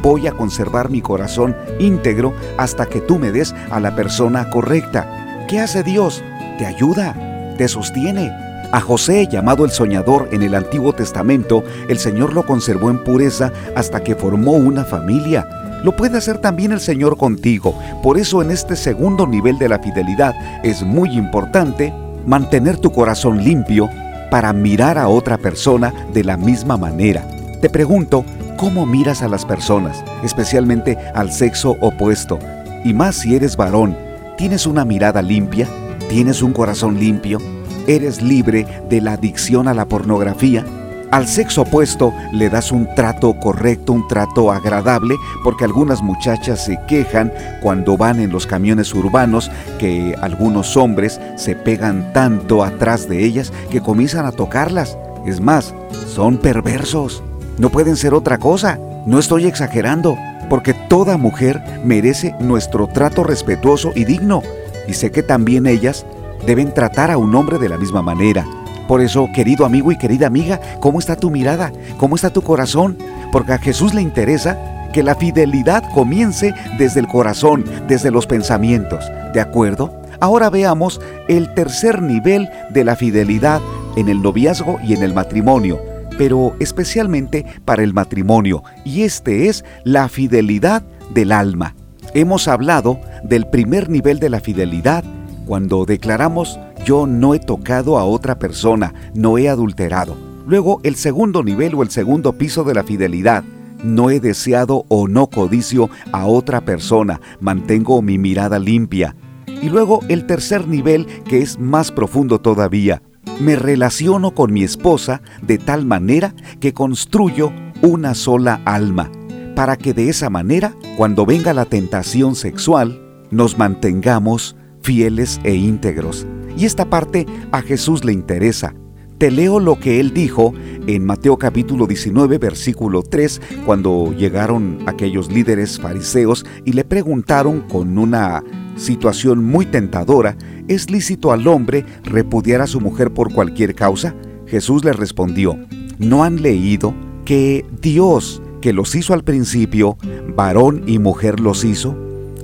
voy 0.02 0.26
a 0.26 0.32
conservar 0.32 0.90
mi 0.90 1.00
corazón 1.00 1.56
íntegro 1.78 2.34
hasta 2.56 2.86
que 2.86 3.00
tú 3.00 3.18
me 3.18 3.30
des 3.30 3.54
a 3.70 3.80
la 3.80 3.94
persona 3.94 4.50
correcta. 4.50 5.46
¿Qué 5.48 5.60
hace 5.60 5.82
Dios? 5.82 6.22
Te 6.58 6.66
ayuda, 6.66 7.14
te 7.56 7.68
sostiene. 7.68 8.30
A 8.70 8.80
José, 8.80 9.26
llamado 9.26 9.64
el 9.64 9.70
soñador 9.70 10.28
en 10.30 10.42
el 10.42 10.54
Antiguo 10.54 10.92
Testamento, 10.92 11.64
el 11.88 11.98
Señor 11.98 12.34
lo 12.34 12.44
conservó 12.44 12.90
en 12.90 13.02
pureza 13.02 13.50
hasta 13.74 14.04
que 14.04 14.14
formó 14.14 14.52
una 14.52 14.84
familia. 14.84 15.48
Lo 15.84 15.96
puede 15.96 16.18
hacer 16.18 16.38
también 16.38 16.72
el 16.72 16.80
Señor 16.80 17.16
contigo. 17.16 17.74
Por 18.02 18.18
eso 18.18 18.42
en 18.42 18.50
este 18.50 18.76
segundo 18.76 19.26
nivel 19.26 19.58
de 19.58 19.70
la 19.70 19.78
fidelidad 19.78 20.34
es 20.62 20.82
muy 20.82 21.16
importante 21.16 21.94
mantener 22.26 22.76
tu 22.76 22.92
corazón 22.92 23.42
limpio 23.42 23.88
para 24.30 24.52
mirar 24.52 24.98
a 24.98 25.08
otra 25.08 25.38
persona 25.38 25.94
de 26.12 26.24
la 26.24 26.36
misma 26.36 26.76
manera. 26.76 27.26
Te 27.62 27.70
pregunto, 27.70 28.24
¿cómo 28.58 28.84
miras 28.86 29.22
a 29.22 29.28
las 29.28 29.46
personas, 29.46 30.04
especialmente 30.22 30.98
al 31.14 31.32
sexo 31.32 31.76
opuesto? 31.80 32.38
Y 32.84 32.92
más 32.92 33.16
si 33.16 33.36
eres 33.36 33.56
varón, 33.56 33.96
¿tienes 34.36 34.66
una 34.66 34.84
mirada 34.84 35.22
limpia? 35.22 35.68
¿Tienes 36.10 36.42
un 36.42 36.52
corazón 36.52 36.98
limpio? 36.98 37.38
¿Eres 37.86 38.20
libre 38.20 38.66
de 38.90 39.00
la 39.00 39.12
adicción 39.12 39.68
a 39.68 39.74
la 39.74 39.86
pornografía? 39.86 40.64
Al 41.10 41.26
sexo 41.26 41.62
opuesto 41.62 42.12
le 42.32 42.50
das 42.50 42.72
un 42.72 42.92
trato 42.94 43.38
correcto, 43.38 43.92
un 43.92 44.06
trato 44.08 44.52
agradable, 44.52 45.14
porque 45.44 45.64
algunas 45.64 46.02
muchachas 46.02 46.64
se 46.64 46.78
quejan 46.86 47.32
cuando 47.62 47.96
van 47.96 48.20
en 48.20 48.30
los 48.30 48.46
camiones 48.46 48.92
urbanos 48.92 49.50
que 49.78 50.14
algunos 50.20 50.76
hombres 50.76 51.20
se 51.36 51.54
pegan 51.54 52.12
tanto 52.12 52.62
atrás 52.62 53.08
de 53.08 53.24
ellas 53.24 53.52
que 53.70 53.80
comienzan 53.80 54.26
a 54.26 54.32
tocarlas. 54.32 54.98
Es 55.24 55.40
más, 55.40 55.74
son 56.08 56.38
perversos. 56.38 57.22
No 57.58 57.70
pueden 57.70 57.96
ser 57.96 58.14
otra 58.14 58.38
cosa. 58.38 58.78
No 59.04 59.18
estoy 59.18 59.46
exagerando, 59.46 60.16
porque 60.48 60.74
toda 60.74 61.16
mujer 61.16 61.62
merece 61.84 62.34
nuestro 62.40 62.86
trato 62.86 63.24
respetuoso 63.24 63.92
y 63.94 64.04
digno. 64.04 64.42
Y 64.86 64.94
sé 64.94 65.10
que 65.10 65.22
también 65.22 65.66
ellas 65.66 66.06
deben 66.46 66.72
tratar 66.72 67.10
a 67.10 67.18
un 67.18 67.34
hombre 67.34 67.58
de 67.58 67.68
la 67.68 67.76
misma 67.76 68.00
manera. 68.00 68.46
Por 68.86 69.00
eso, 69.00 69.28
querido 69.34 69.66
amigo 69.66 69.92
y 69.92 69.98
querida 69.98 70.28
amiga, 70.28 70.60
¿cómo 70.80 70.98
está 70.98 71.16
tu 71.16 71.30
mirada? 71.30 71.72
¿Cómo 71.96 72.14
está 72.14 72.30
tu 72.30 72.42
corazón? 72.42 72.96
Porque 73.32 73.52
a 73.52 73.58
Jesús 73.58 73.92
le 73.92 74.02
interesa 74.02 74.56
que 74.92 75.02
la 75.02 75.14
fidelidad 75.14 75.82
comience 75.92 76.54
desde 76.78 77.00
el 77.00 77.08
corazón, 77.08 77.64
desde 77.88 78.10
los 78.10 78.26
pensamientos. 78.26 79.04
¿De 79.34 79.40
acuerdo? 79.40 79.92
Ahora 80.20 80.48
veamos 80.48 81.00
el 81.28 81.52
tercer 81.54 82.02
nivel 82.02 82.48
de 82.70 82.84
la 82.84 82.96
fidelidad 82.96 83.60
en 83.96 84.08
el 84.08 84.22
noviazgo 84.22 84.78
y 84.82 84.94
en 84.94 85.02
el 85.02 85.12
matrimonio, 85.12 85.80
pero 86.18 86.54
especialmente 86.58 87.46
para 87.64 87.82
el 87.82 87.94
matrimonio, 87.94 88.62
y 88.84 89.02
este 89.02 89.48
es 89.48 89.64
la 89.84 90.08
fidelidad 90.10 90.82
del 91.14 91.32
alma. 91.32 91.74
Hemos 92.12 92.48
hablado 92.48 93.00
del 93.22 93.46
primer 93.48 93.88
nivel 93.88 94.18
de 94.18 94.28
la 94.28 94.40
fidelidad 94.40 95.04
cuando 95.48 95.86
declaramos 95.86 96.60
yo 96.84 97.06
no 97.06 97.34
he 97.34 97.38
tocado 97.38 97.98
a 97.98 98.04
otra 98.04 98.38
persona, 98.38 98.92
no 99.14 99.38
he 99.38 99.48
adulterado. 99.48 100.14
Luego 100.46 100.80
el 100.82 100.94
segundo 100.94 101.42
nivel 101.42 101.74
o 101.74 101.82
el 101.82 101.90
segundo 101.90 102.34
piso 102.34 102.64
de 102.64 102.74
la 102.74 102.84
fidelidad. 102.84 103.44
No 103.82 104.10
he 104.10 104.20
deseado 104.20 104.84
o 104.88 105.08
no 105.08 105.28
codicio 105.28 105.88
a 106.12 106.26
otra 106.26 106.60
persona, 106.60 107.20
mantengo 107.40 108.02
mi 108.02 108.18
mirada 108.18 108.58
limpia. 108.58 109.16
Y 109.46 109.70
luego 109.70 110.00
el 110.08 110.26
tercer 110.26 110.68
nivel 110.68 111.06
que 111.24 111.40
es 111.40 111.58
más 111.58 111.92
profundo 111.92 112.40
todavía. 112.40 113.02
Me 113.40 113.54
relaciono 113.54 114.32
con 114.32 114.52
mi 114.52 114.64
esposa 114.64 115.22
de 115.42 115.58
tal 115.58 115.86
manera 115.86 116.34
que 116.58 116.72
construyo 116.72 117.52
una 117.82 118.14
sola 118.14 118.60
alma, 118.64 119.12
para 119.54 119.76
que 119.76 119.94
de 119.94 120.08
esa 120.08 120.28
manera, 120.28 120.74
cuando 120.96 121.24
venga 121.24 121.54
la 121.54 121.64
tentación 121.64 122.34
sexual, 122.34 123.00
nos 123.30 123.56
mantengamos 123.56 124.56
fieles 124.82 125.40
e 125.44 125.54
íntegros. 125.54 126.26
Y 126.56 126.64
esta 126.64 126.90
parte 126.90 127.26
a 127.52 127.62
Jesús 127.62 128.04
le 128.04 128.12
interesa. 128.12 128.74
Te 129.18 129.30
leo 129.30 129.60
lo 129.60 129.78
que 129.78 130.00
él 130.00 130.12
dijo 130.12 130.52
en 130.86 131.04
Mateo 131.04 131.36
capítulo 131.36 131.86
19, 131.86 132.38
versículo 132.38 133.02
3, 133.02 133.40
cuando 133.66 134.12
llegaron 134.16 134.78
aquellos 134.86 135.30
líderes 135.30 135.78
fariseos 135.78 136.44
y 136.64 136.72
le 136.72 136.84
preguntaron 136.84 137.60
con 137.62 137.98
una 137.98 138.42
situación 138.76 139.44
muy 139.44 139.66
tentadora, 139.66 140.36
¿es 140.68 140.90
lícito 140.90 141.32
al 141.32 141.46
hombre 141.48 141.84
repudiar 142.04 142.60
a 142.60 142.66
su 142.66 142.80
mujer 142.80 143.12
por 143.12 143.32
cualquier 143.32 143.74
causa? 143.74 144.14
Jesús 144.46 144.84
le 144.84 144.92
respondió, 144.92 145.58
¿no 145.98 146.24
han 146.24 146.40
leído 146.42 146.94
que 147.24 147.66
Dios, 147.82 148.40
que 148.60 148.72
los 148.72 148.94
hizo 148.94 149.14
al 149.14 149.24
principio, 149.24 149.96
varón 150.36 150.84
y 150.86 150.98
mujer 150.98 151.40
los 151.40 151.64
hizo? 151.64 151.96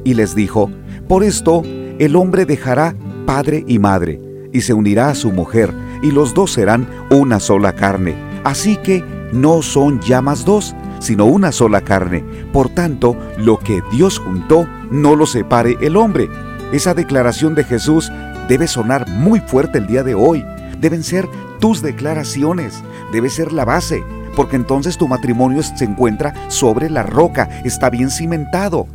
Y 0.05 0.15
les 0.15 0.35
dijo, 0.35 0.71
por 1.09 1.23
esto 1.23 1.63
el 1.99 2.17
hombre 2.17 2.45
dejará 2.47 2.95
padre 3.27 3.65
y 3.67 3.79
madre, 3.79 4.21
y 4.53 4.63
se 4.63 4.75
unirá 4.75 5.11
a 5.11 5.15
su 5.15 5.33
mujer, 5.33 5.73
y 6.03 6.11
los 6.11 6.35
dos 6.35 6.53
serán 6.53 6.89
una 7.11 7.41
sola 7.41 7.75
carne. 7.75 8.15
Así 8.45 8.77
que 8.77 9.03
no 9.33 9.63
son 9.63 10.01
ya 10.01 10.21
más 10.21 10.45
dos, 10.45 10.75
sino 11.01 11.25
una 11.27 11.53
sola 11.53 11.81
carne. 11.81 12.25
Por 12.53 12.69
tanto, 12.69 13.17
lo 13.39 13.59
que 13.59 13.83
Dios 13.91 14.19
juntó, 14.19 14.67
no 14.91 15.17
lo 15.17 15.27
separe 15.27 15.77
el 15.81 15.97
hombre. 15.97 16.29
Esa 16.73 16.95
declaración 16.95 17.55
de 17.55 17.65
Jesús 17.65 18.11
debe 18.49 18.67
sonar 18.67 19.09
muy 19.09 19.41
fuerte 19.41 19.79
el 19.79 19.87
día 19.87 20.03
de 20.03 20.15
hoy. 20.15 20.45
Deben 20.81 21.03
ser 21.03 21.29
tus 21.61 21.83
declaraciones, 21.83 22.83
debe 23.13 23.31
ser 23.31 23.53
la 23.53 23.65
base, 23.65 24.05
porque 24.37 24.57
entonces 24.57 24.99
tu 24.99 25.09
matrimonio 25.09 25.63
se 25.63 25.85
encuentra 25.85 26.35
sobre 26.49 26.91
la 26.91 27.03
roca, 27.03 27.49
está 27.65 27.91
bien 27.91 28.11
cimentado. 28.11 28.87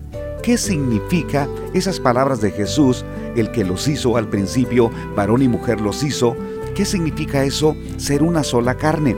¿Qué 0.43 0.57
significa 0.57 1.47
esas 1.73 1.99
palabras 1.99 2.41
de 2.41 2.51
Jesús, 2.51 3.05
el 3.35 3.51
que 3.51 3.63
los 3.63 3.87
hizo 3.87 4.17
al 4.17 4.27
principio, 4.27 4.91
varón 5.15 5.41
y 5.41 5.47
mujer 5.47 5.81
los 5.81 6.03
hizo? 6.03 6.35
¿Qué 6.75 6.85
significa 6.85 7.43
eso, 7.43 7.75
ser 7.97 8.23
una 8.23 8.43
sola 8.43 8.75
carne? 8.75 9.15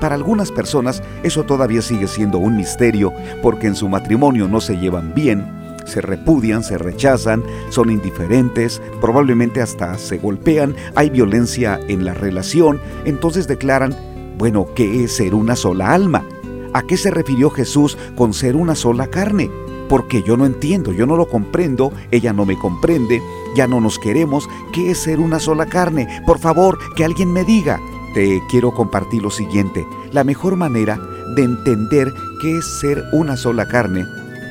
Para 0.00 0.14
algunas 0.14 0.52
personas 0.52 1.02
eso 1.22 1.44
todavía 1.44 1.82
sigue 1.82 2.06
siendo 2.06 2.38
un 2.38 2.56
misterio 2.56 3.12
porque 3.42 3.66
en 3.66 3.74
su 3.74 3.88
matrimonio 3.88 4.46
no 4.46 4.60
se 4.60 4.76
llevan 4.76 5.12
bien, 5.14 5.57
se 5.88 6.00
repudian, 6.00 6.62
se 6.62 6.78
rechazan, 6.78 7.42
son 7.70 7.90
indiferentes, 7.90 8.80
probablemente 9.00 9.60
hasta 9.60 9.98
se 9.98 10.18
golpean, 10.18 10.76
hay 10.94 11.10
violencia 11.10 11.80
en 11.88 12.04
la 12.04 12.14
relación, 12.14 12.80
entonces 13.04 13.48
declaran, 13.48 13.96
bueno, 14.38 14.68
¿qué 14.74 15.04
es 15.04 15.12
ser 15.12 15.34
una 15.34 15.56
sola 15.56 15.92
alma? 15.92 16.24
¿A 16.74 16.82
qué 16.82 16.96
se 16.96 17.10
refirió 17.10 17.50
Jesús 17.50 17.96
con 18.14 18.34
ser 18.34 18.54
una 18.54 18.74
sola 18.74 19.08
carne? 19.08 19.50
Porque 19.88 20.22
yo 20.22 20.36
no 20.36 20.44
entiendo, 20.44 20.92
yo 20.92 21.06
no 21.06 21.16
lo 21.16 21.28
comprendo, 21.28 21.92
ella 22.10 22.32
no 22.32 22.44
me 22.44 22.58
comprende, 22.58 23.22
ya 23.56 23.66
no 23.66 23.80
nos 23.80 23.98
queremos, 23.98 24.48
¿qué 24.72 24.90
es 24.90 24.98
ser 24.98 25.18
una 25.18 25.40
sola 25.40 25.66
carne? 25.66 26.06
Por 26.26 26.38
favor, 26.38 26.78
que 26.94 27.04
alguien 27.04 27.32
me 27.32 27.44
diga. 27.44 27.80
Te 28.14 28.40
quiero 28.48 28.72
compartir 28.72 29.22
lo 29.22 29.30
siguiente, 29.30 29.86
la 30.12 30.24
mejor 30.24 30.56
manera 30.56 30.98
de 31.34 31.42
entender 31.42 32.12
qué 32.40 32.56
es 32.56 32.64
ser 32.80 33.02
una 33.12 33.36
sola 33.36 33.66
carne 33.68 34.04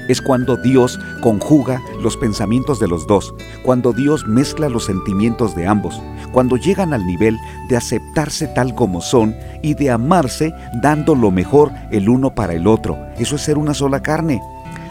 es 0.07 0.21
cuando 0.21 0.57
Dios 0.57 0.99
conjuga 1.21 1.81
los 2.01 2.17
pensamientos 2.17 2.79
de 2.79 2.87
los 2.87 3.07
dos, 3.07 3.33
cuando 3.63 3.93
Dios 3.93 4.27
mezcla 4.27 4.69
los 4.69 4.85
sentimientos 4.85 5.55
de 5.55 5.67
ambos, 5.67 6.01
cuando 6.31 6.57
llegan 6.57 6.93
al 6.93 7.05
nivel 7.05 7.37
de 7.69 7.77
aceptarse 7.77 8.47
tal 8.47 8.75
como 8.75 9.01
son 9.01 9.35
y 9.61 9.73
de 9.73 9.91
amarse 9.91 10.53
dando 10.81 11.15
lo 11.15 11.31
mejor 11.31 11.71
el 11.91 12.09
uno 12.09 12.33
para 12.35 12.53
el 12.53 12.67
otro. 12.67 12.97
Eso 13.17 13.35
es 13.35 13.41
ser 13.41 13.57
una 13.57 13.73
sola 13.73 14.01
carne. 14.01 14.41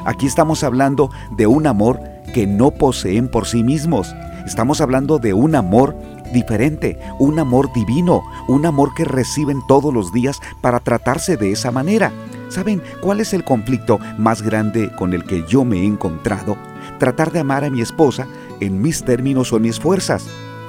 Aquí 0.04 0.26
estamos 0.26 0.62
hablando 0.62 1.10
de 1.36 1.46
un 1.46 1.66
amor 1.66 2.00
que 2.32 2.46
no 2.46 2.70
poseen 2.70 3.28
por 3.28 3.46
sí 3.46 3.62
mismos. 3.62 4.14
Estamos 4.46 4.80
hablando 4.80 5.18
de 5.18 5.34
un 5.34 5.54
amor 5.54 5.96
diferente, 6.32 6.98
un 7.18 7.38
amor 7.38 7.72
divino, 7.72 8.22
un 8.48 8.66
amor 8.66 8.94
que 8.94 9.04
reciben 9.04 9.60
todos 9.66 9.92
los 9.92 10.12
días 10.12 10.40
para 10.60 10.80
tratarse 10.80 11.36
de 11.36 11.52
esa 11.52 11.70
manera. 11.70 12.12
¿Saben 12.48 12.82
cuál 13.00 13.20
es 13.20 13.34
el 13.34 13.44
conflicto 13.44 13.98
más 14.18 14.42
grande 14.42 14.90
con 14.96 15.12
el 15.12 15.24
que 15.24 15.44
yo 15.48 15.64
me 15.64 15.78
he 15.78 15.84
encontrado? 15.84 16.56
Tratar 16.98 17.32
de 17.32 17.40
amar 17.40 17.64
a 17.64 17.70
mi 17.70 17.80
esposa 17.80 18.26
en 18.60 18.80
mis 18.80 19.04
términos 19.04 19.52
o 19.52 19.56
en 19.56 19.62
mis 19.62 19.80
fuerzas. 19.80 20.26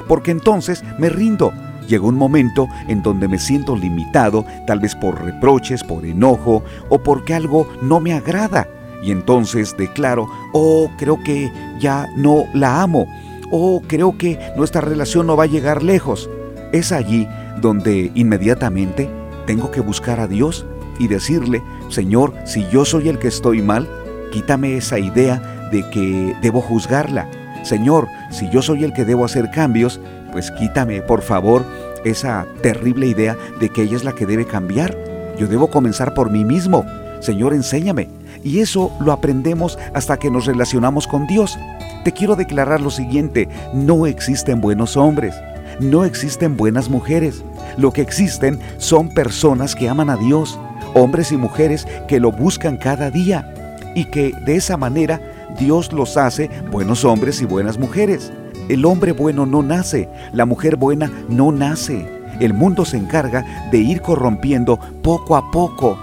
Porque 0.08 0.32
entonces 0.32 0.84
me 0.98 1.10
rindo. 1.10 1.52
Llega 1.88 2.06
un 2.06 2.16
momento 2.16 2.68
en 2.90 3.02
donde 3.02 3.30
me 3.30 3.40
siento 3.40 3.76
limitado, 3.76 4.46
tal 4.66 4.80
vez 4.80 4.94
por 4.96 5.24
reproches, 5.24 5.84
por 5.84 6.06
enojo 6.06 6.64
o 6.90 7.00
porque 7.00 7.34
algo 7.34 7.70
no 7.82 8.00
me 8.02 8.14
agrada. 8.14 8.68
Y 9.02 9.12
entonces 9.12 9.76
declaro, 9.78 10.28
oh, 10.54 10.90
creo 10.98 11.24
que 11.24 11.52
ya 11.80 12.08
no 12.18 12.46
la 12.54 12.82
amo. 12.82 13.06
Oh, 13.52 13.82
creo 13.88 14.18
que 14.18 14.38
nuestra 14.58 14.82
relación 14.82 15.28
no 15.28 15.38
va 15.38 15.44
a 15.44 15.48
llegar 15.48 15.82
lejos. 15.82 16.30
Es 16.74 16.92
allí 16.92 17.28
donde 17.62 18.12
inmediatamente 18.16 19.10
tengo 19.46 19.72
que 19.72 19.80
buscar 19.80 20.20
a 20.20 20.28
Dios 20.28 20.66
y 21.00 21.08
decirle, 21.08 21.62
Señor, 21.90 22.34
si 22.46 22.68
yo 22.70 22.86
soy 22.86 23.10
el 23.10 23.20
que 23.20 23.28
estoy 23.28 23.62
mal, 23.62 23.88
quítame 24.32 24.78
esa 24.78 25.00
idea 25.00 25.70
de 25.72 25.88
que 25.90 26.36
debo 26.42 26.62
juzgarla. 26.62 27.30
Señor, 27.64 28.08
si 28.32 28.50
yo 28.50 28.62
soy 28.62 28.84
el 28.84 28.94
que 28.94 29.06
debo 29.06 29.26
hacer 29.26 29.52
cambios, 29.52 30.00
pues 30.32 30.52
quítame, 30.52 31.02
por 31.02 31.22
favor, 31.22 31.66
esa 32.06 32.46
terrible 32.62 33.08
idea 33.08 33.36
de 33.60 33.70
que 33.70 33.84
ella 33.84 33.98
es 33.98 34.04
la 34.04 34.14
que 34.14 34.26
debe 34.26 34.46
cambiar. 34.46 34.96
Yo 35.38 35.48
debo 35.48 35.68
comenzar 35.70 36.14
por 36.14 36.30
mí 36.30 36.46
mismo. 36.46 36.86
Señor, 37.20 37.54
enséñame. 37.54 38.10
Y 38.44 38.60
eso 38.60 38.92
lo 39.00 39.12
aprendemos 39.12 39.78
hasta 39.94 40.18
que 40.18 40.32
nos 40.32 40.46
relacionamos 40.46 41.08
con 41.08 41.28
Dios. 41.28 41.58
Te 42.04 42.12
quiero 42.14 42.36
declarar 42.36 42.80
lo 42.80 42.90
siguiente, 42.90 43.50
no 43.74 44.06
existen 44.06 44.62
buenos 44.62 44.96
hombres, 44.96 45.36
no 45.80 46.06
existen 46.06 46.56
buenas 46.56 46.90
mujeres. 46.90 47.44
Lo 47.78 47.92
que 47.92 48.02
existen 48.02 48.60
son 48.78 49.10
personas 49.10 49.76
que 49.76 49.90
aman 49.90 50.10
a 50.10 50.16
Dios, 50.16 50.58
hombres 50.98 51.32
y 51.32 51.38
mujeres 51.38 51.88
que 52.08 52.20
lo 52.20 52.32
buscan 52.32 52.78
cada 52.78 53.10
día 53.12 53.54
y 53.96 54.06
que 54.06 54.34
de 54.46 54.56
esa 54.56 54.78
manera 54.78 55.22
Dios 55.58 55.94
los 55.94 56.18
hace 56.18 56.50
buenos 56.72 57.06
hombres 57.06 57.42
y 57.42 57.46
buenas 57.46 57.78
mujeres. 57.78 58.32
El 58.70 58.86
hombre 58.86 59.12
bueno 59.12 59.46
no 59.46 59.64
nace, 59.64 60.10
la 60.34 60.46
mujer 60.46 60.76
buena 60.76 61.12
no 61.30 61.52
nace. 61.52 62.06
El 62.40 62.54
mundo 62.54 62.86
se 62.86 62.98
encarga 62.98 63.70
de 63.72 63.80
ir 63.80 64.02
corrompiendo 64.02 64.78
poco 65.02 65.36
a 65.36 65.50
poco. 65.52 65.98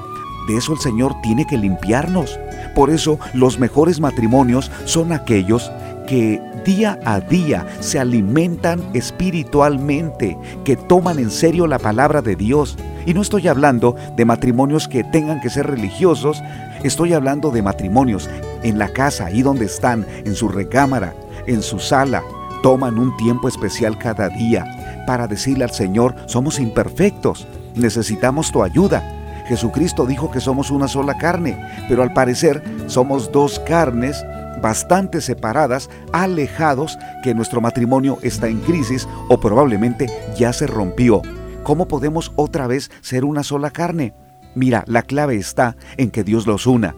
De 0.49 0.57
eso 0.57 0.73
el 0.73 0.79
Señor 0.79 1.15
tiene 1.23 1.47
que 1.47 1.59
limpiarnos. 1.59 2.39
Por 2.75 2.91
eso 2.91 3.19
los 3.33 3.59
mejores 3.59 4.01
matrimonios 4.01 4.71
son 4.85 5.13
aquellos 5.13 5.71
que 6.07 6.41
día 6.65 6.99
a 7.05 7.21
día 7.21 7.67
se 7.81 7.99
alimentan 7.99 8.83
espiritualmente, 8.95 10.37
que 10.65 10.77
toman 10.77 11.19
en 11.19 11.31
serio 11.31 11.67
la 11.67 11.79
palabra 11.79 12.23
de 12.23 12.37
Dios. 12.37 12.77
Y 13.07 13.15
no 13.15 13.23
estoy 13.23 13.49
hablando 13.49 13.95
de 14.17 14.25
matrimonios 14.25 14.89
que 14.89 15.05
tengan 15.05 15.41
que 15.41 15.51
ser 15.51 15.67
religiosos, 15.67 16.43
estoy 16.83 17.13
hablando 17.13 17.51
de 17.51 17.63
matrimonios 17.63 18.29
en 18.63 18.79
la 18.79 18.89
casa, 18.89 19.27
ahí 19.27 19.43
donde 19.43 19.67
están, 19.67 20.07
en 20.25 20.35
su 20.35 20.49
recámara, 20.49 21.15
en 21.47 21.63
su 21.63 21.79
sala, 21.79 22.23
toman 22.63 22.99
un 22.99 23.17
tiempo 23.19 23.47
especial 23.47 23.99
cada 23.99 24.29
día 24.31 24.65
para 25.07 25.27
decirle 25.27 25.65
al 25.65 25.71
Señor, 25.71 26.15
somos 26.27 26.59
imperfectos, 26.59 27.47
necesitamos 27.75 28.51
tu 28.51 28.63
ayuda. 28.63 29.03
Jesucristo 29.47 30.07
dijo 30.07 30.31
que 30.31 30.41
somos 30.41 30.71
una 30.71 30.89
sola 30.89 31.19
carne, 31.19 31.63
pero 31.89 32.03
al 32.03 32.15
parecer 32.15 32.63
somos 32.87 33.31
dos 33.31 33.59
carnes 33.61 34.25
bastante 34.63 35.21
separadas, 35.21 35.91
alejados, 36.13 36.99
que 37.23 37.35
nuestro 37.35 37.61
matrimonio 37.61 38.19
está 38.23 38.49
en 38.49 38.61
crisis 38.61 39.09
o 39.29 39.39
probablemente 39.41 40.09
ya 40.37 40.53
se 40.53 40.67
rompió. 40.67 41.23
¿Cómo 41.63 41.89
podemos 41.89 42.33
otra 42.37 42.67
vez 42.67 42.91
ser 43.01 43.25
una 43.25 43.43
sola 43.43 43.71
carne? 43.71 44.15
Mira, 44.55 44.85
la 44.87 45.03
clave 45.03 45.37
está 45.37 45.77
en 45.97 46.11
que 46.11 46.25
Dios 46.25 46.47
los 46.47 46.67
una. 46.67 46.95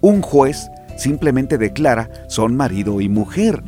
Un 0.00 0.20
juez 0.22 0.68
simplemente 0.96 1.58
declara 1.58 2.10
son 2.28 2.56
marido 2.56 3.00
y 3.00 3.08
mujer. 3.08 3.62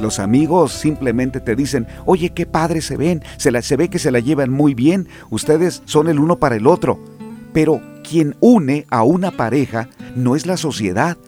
Los 0.00 0.18
amigos 0.18 0.72
simplemente 0.72 1.40
te 1.40 1.54
dicen, 1.54 1.86
oye, 2.06 2.30
qué 2.30 2.46
padre 2.46 2.80
se 2.80 2.96
ven, 2.96 3.22
se, 3.36 3.62
se 3.62 3.76
ve 3.76 3.88
que 3.88 3.98
se 3.98 4.10
la 4.10 4.20
llevan 4.20 4.50
muy 4.50 4.74
bien, 4.74 5.08
ustedes 5.30 5.82
son 5.84 6.08
el 6.08 6.18
uno 6.18 6.38
para 6.38 6.56
el 6.56 6.66
otro. 6.66 6.98
Pero 7.52 7.80
quien 8.02 8.34
une 8.40 8.86
a 8.90 9.02
una 9.02 9.30
pareja 9.30 9.88
no 10.16 10.34
es 10.34 10.46
la 10.46 10.56
sociedad, 10.56 11.18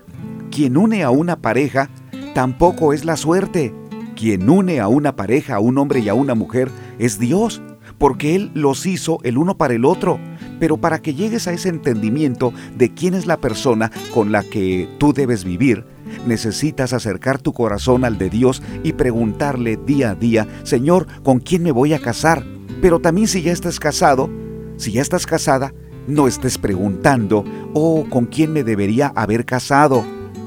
quien 0.54 0.76
une 0.76 1.02
a 1.02 1.10
una 1.10 1.34
pareja 1.34 1.90
tampoco 2.32 2.92
es 2.92 3.04
la 3.04 3.16
suerte. 3.16 3.74
Quien 4.14 4.48
une 4.48 4.78
a 4.78 4.86
una 4.86 5.16
pareja, 5.16 5.56
a 5.56 5.58
un 5.58 5.78
hombre 5.78 5.98
y 5.98 6.08
a 6.08 6.14
una 6.14 6.36
mujer, 6.36 6.70
es 7.00 7.18
Dios, 7.18 7.60
porque 7.98 8.36
Él 8.36 8.52
los 8.54 8.86
hizo 8.86 9.18
el 9.24 9.36
uno 9.36 9.56
para 9.56 9.74
el 9.74 9.84
otro. 9.84 10.20
Pero 10.60 10.76
para 10.76 11.02
que 11.02 11.14
llegues 11.14 11.48
a 11.48 11.52
ese 11.52 11.70
entendimiento 11.70 12.52
de 12.76 12.94
quién 12.94 13.14
es 13.14 13.26
la 13.26 13.38
persona 13.38 13.90
con 14.12 14.30
la 14.30 14.44
que 14.44 14.88
tú 14.98 15.12
debes 15.12 15.42
vivir, 15.42 15.84
necesitas 16.24 16.92
acercar 16.92 17.42
tu 17.42 17.52
corazón 17.52 18.04
al 18.04 18.16
de 18.16 18.30
Dios 18.30 18.62
y 18.84 18.92
preguntarle 18.92 19.76
día 19.76 20.10
a 20.10 20.14
día, 20.14 20.46
Señor, 20.62 21.08
¿con 21.24 21.40
quién 21.40 21.64
me 21.64 21.72
voy 21.72 21.94
a 21.94 21.98
casar? 21.98 22.46
Pero 22.80 23.00
también 23.00 23.26
si 23.26 23.42
ya 23.42 23.50
estás 23.50 23.80
casado, 23.80 24.30
si 24.76 24.92
ya 24.92 25.02
estás 25.02 25.26
casada, 25.26 25.74
no 26.06 26.28
estés 26.28 26.58
preguntando, 26.58 27.44
oh, 27.72 28.06
¿con 28.08 28.26
quién 28.26 28.52
me 28.52 28.62
debería 28.62 29.08
haber 29.16 29.44
casado? 29.44 30.04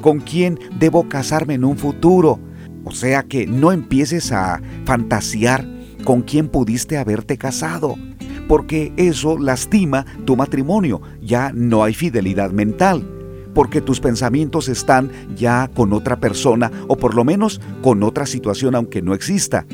Con 0.08 0.22
quién 0.22 0.58
debo 0.80 1.10
casarme 1.10 1.56
en 1.56 1.66
un 1.66 1.78
futuro. 1.78 2.40
O 2.86 2.92
sea 2.92 3.24
que 3.24 3.46
no 3.46 3.74
empieces 3.74 4.32
a 4.32 4.62
fantasear 4.86 5.68
con 6.06 6.22
quién 6.22 6.48
pudiste 6.48 6.98
haberte 6.98 7.38
casado, 7.38 7.96
porque 8.48 8.94
eso 8.96 9.38
lastima 9.38 10.06
tu 10.24 10.38
matrimonio, 10.38 11.02
ya 11.22 11.52
no 11.54 11.84
hay 11.84 11.94
fidelidad 11.94 12.52
mental, 12.52 13.06
porque 13.54 13.82
tus 13.82 14.00
pensamientos 14.00 14.70
están 14.70 15.12
ya 15.36 15.70
con 15.76 15.92
otra 15.92 16.22
persona 16.22 16.72
o 16.88 16.96
por 16.96 17.14
lo 17.14 17.26
menos 17.26 17.60
con 17.82 18.02
otra 18.02 18.26
situación 18.26 18.76
aunque 18.76 19.02
no 19.02 19.14
exista. 19.14 19.66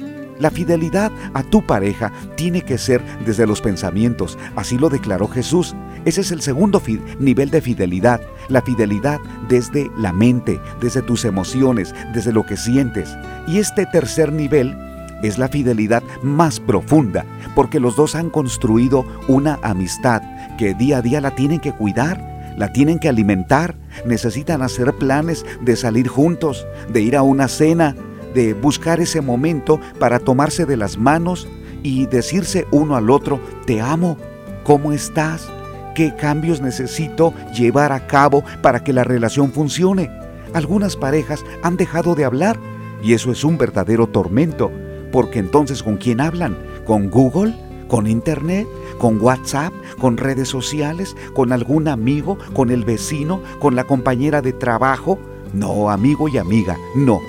La 0.44 0.52
fidelidad 0.52 1.10
a 1.34 1.42
tu 1.42 1.66
pareja 1.66 2.12
tiene 2.36 2.64
que 2.64 2.78
ser 2.78 3.02
desde 3.26 3.48
los 3.48 3.62
pensamientos, 3.62 4.38
así 4.58 4.78
lo 4.78 4.90
declaró 4.90 5.30
Jesús. 5.30 5.74
Ese 6.04 6.20
es 6.20 6.34
el 6.34 6.42
segundo 6.42 6.82
nivel 7.18 7.50
de 7.50 7.62
fidelidad, 7.62 8.20
la 8.50 8.62
fidelidad 8.62 9.22
desde 9.48 9.90
la 9.98 10.12
mente, 10.12 10.60
desde 10.82 11.02
tus 11.02 11.24
emociones, 11.24 11.96
desde 12.14 12.34
lo 12.34 12.46
que 12.46 12.58
sientes. 12.58 13.16
Y 13.48 13.60
este 13.60 13.86
tercer 13.86 14.34
nivel 14.34 14.78
es 15.24 15.38
la 15.38 15.48
fidelidad 15.48 16.04
más 16.24 16.60
profunda, 16.60 17.24
porque 17.56 17.80
los 17.80 17.96
dos 17.96 18.14
han 18.14 18.30
construido 18.30 19.06
una 19.30 19.60
amistad 19.64 20.22
que 20.58 20.74
día 20.74 20.98
a 20.98 21.02
día 21.02 21.22
la 21.22 21.36
tienen 21.36 21.62
que 21.62 21.72
cuidar, 21.72 22.54
la 22.58 22.74
tienen 22.74 23.00
que 23.00 23.08
alimentar, 23.08 23.78
necesitan 24.06 24.62
hacer 24.62 24.92
planes 24.92 25.46
de 25.62 25.78
salir 25.78 26.10
juntos, 26.10 26.68
de 26.92 27.00
ir 27.00 27.16
a 27.16 27.22
una 27.22 27.48
cena, 27.48 27.96
de 28.34 28.54
buscar 28.54 29.00
ese 29.00 29.22
momento 29.22 29.80
para 30.00 30.20
tomarse 30.20 30.66
de 30.66 30.78
las 30.78 30.98
manos 30.98 31.48
y 31.84 32.06
decirse 32.08 32.66
uno 32.72 32.96
al 32.96 33.10
otro, 33.10 33.40
te 33.66 33.82
amo, 33.82 34.18
¿cómo 34.64 34.94
estás? 34.94 35.50
¿Qué 35.96 36.16
cambios 36.16 36.62
necesito 36.62 37.34
llevar 37.54 37.92
a 37.92 38.08
cabo 38.08 38.44
para 38.62 38.84
que 38.84 38.94
la 38.94 39.04
relación 39.04 39.52
funcione? 39.52 40.10
Algunas 40.54 40.96
parejas 40.96 41.44
han 41.62 41.78
dejado 41.78 42.16
de 42.16 42.26
hablar 42.26 42.60
y 43.04 43.14
eso 43.14 43.32
es 43.32 43.44
un 43.44 43.58
verdadero 43.58 44.08
tormento, 44.08 44.72
porque 45.12 45.40
entonces 45.40 45.84
¿con 45.84 45.98
quién 45.98 46.22
hablan? 46.22 46.58
¿Con 46.86 47.10
Google? 47.10 47.54
¿Con 47.88 48.08
Internet? 48.08 48.68
¿Con 48.98 49.22
WhatsApp? 49.22 49.74
¿Con 50.00 50.18
redes 50.18 50.48
sociales? 50.48 51.16
¿Con 51.34 51.52
algún 51.52 51.88
amigo? 51.88 52.38
¿Con 52.54 52.72
el 52.72 52.86
vecino? 52.86 53.42
¿Con 53.60 53.76
la 53.76 53.84
compañera 53.84 54.42
de 54.42 54.54
trabajo? 54.54 55.20
No, 55.54 55.90
amigo 55.90 56.28
y 56.28 56.38
amiga, 56.38 56.78
no. 56.96 57.20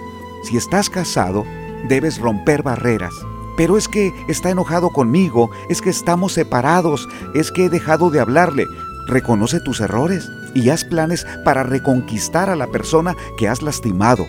Si 0.44 0.59
estás 0.59 0.90
casado, 0.90 1.44
debes 1.88 2.18
romper 2.18 2.62
barreras. 2.62 3.14
Pero 3.57 3.78
es 3.78 3.88
que 3.88 4.12
está 4.28 4.50
enojado 4.50 4.90
conmigo, 4.90 5.50
es 5.70 5.80
que 5.80 5.88
estamos 5.88 6.35
separados, 6.35 7.09
es 7.35 7.50
que 7.50 7.64
he 7.64 7.68
dejado 7.70 8.11
de 8.11 8.20
hablarle. 8.20 8.66
Reconoce 9.07 9.61
tus 9.61 9.80
errores 9.80 10.28
y 10.54 10.68
haz 10.68 10.85
planes 10.85 11.26
para 11.44 11.62
reconquistar 11.62 12.50
a 12.50 12.57
la 12.57 12.66
persona 12.66 13.14
que 13.38 13.48
has 13.48 13.62
lastimado, 13.62 14.26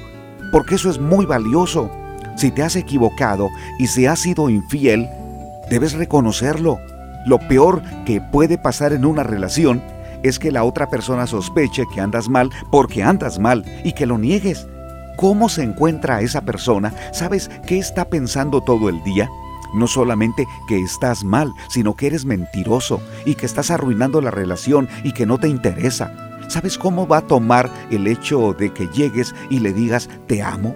porque 0.54 0.76
eso 0.76 0.90
es 0.90 1.00
muy 1.00 1.26
valioso. 1.26 1.92
Si 2.38 2.50
te 2.50 2.64
has 2.64 2.78
equivocado 2.78 3.50
y 3.78 3.88
si 3.88 4.06
has 4.06 4.20
sido 4.20 4.50
infiel, 4.50 5.10
debes 5.70 5.94
reconocerlo. 5.94 6.80
Lo 7.26 7.40
peor 7.40 7.82
que 8.06 8.22
puede 8.22 8.58
pasar 8.58 8.94
en 8.94 9.04
una 9.06 9.24
relación 9.24 9.84
es 10.24 10.40
que 10.40 10.52
la 10.52 10.64
otra 10.64 10.88
persona 10.88 11.28
sospeche 11.28 11.84
que 11.94 12.00
andas 12.00 12.30
mal 12.30 12.52
porque 12.72 13.04
andas 13.04 13.38
mal 13.38 13.66
y 13.84 13.92
que 13.94 14.06
lo 14.06 14.18
niegues 14.18 14.68
cómo 15.16 15.50
se 15.50 15.64
encuentra 15.64 16.22
esa 16.22 16.42
persona, 16.42 16.94
¿sabes 17.12 17.50
qué 17.68 17.78
está 17.78 18.06
pensando 18.06 18.62
todo 18.62 18.90
el 18.90 19.04
día? 19.04 19.30
No 19.74 19.88
solamente 19.88 20.48
que 20.68 20.80
estás 20.80 21.24
mal, 21.24 21.52
sino 21.70 21.96
que 21.96 22.08
eres 22.08 22.26
mentiroso 22.26 23.02
y 23.26 23.36
que 23.36 23.46
estás 23.46 23.72
arruinando 23.72 24.22
la 24.22 24.32
relación 24.32 24.88
y 25.04 25.12
que 25.12 25.26
no 25.26 25.38
te 25.38 25.48
interesa. 25.48 26.14
¿Sabes 26.48 26.78
cómo 26.78 27.08
va 27.08 27.18
a 27.18 27.28
tomar 27.28 27.70
el 27.90 28.08
hecho 28.08 28.54
de 28.54 28.72
que 28.72 28.88
llegues 28.88 29.34
y 29.50 29.60
le 29.60 29.74
digas 29.74 30.10
te 30.28 30.42
amo? 30.42 30.76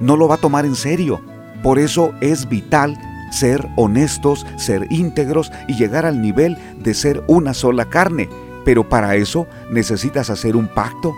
No 0.00 0.16
lo 0.16 0.28
va 0.28 0.36
a 0.36 0.38
tomar 0.38 0.64
en 0.64 0.76
serio. 0.76 1.20
Por 1.62 1.78
eso 1.78 2.12
es 2.20 2.48
vital 2.48 2.96
ser 3.30 3.68
honestos, 3.76 4.46
ser 4.56 4.86
íntegros 4.90 5.52
y 5.68 5.74
llegar 5.74 6.06
al 6.06 6.20
nivel 6.20 6.56
de 6.78 6.94
ser 6.94 7.22
una 7.26 7.54
sola 7.54 7.84
carne. 7.86 8.28
Pero 8.64 8.88
para 8.88 9.16
eso 9.16 9.46
necesitas 9.70 10.30
hacer 10.30 10.56
un 10.56 10.68
pacto. 10.68 11.14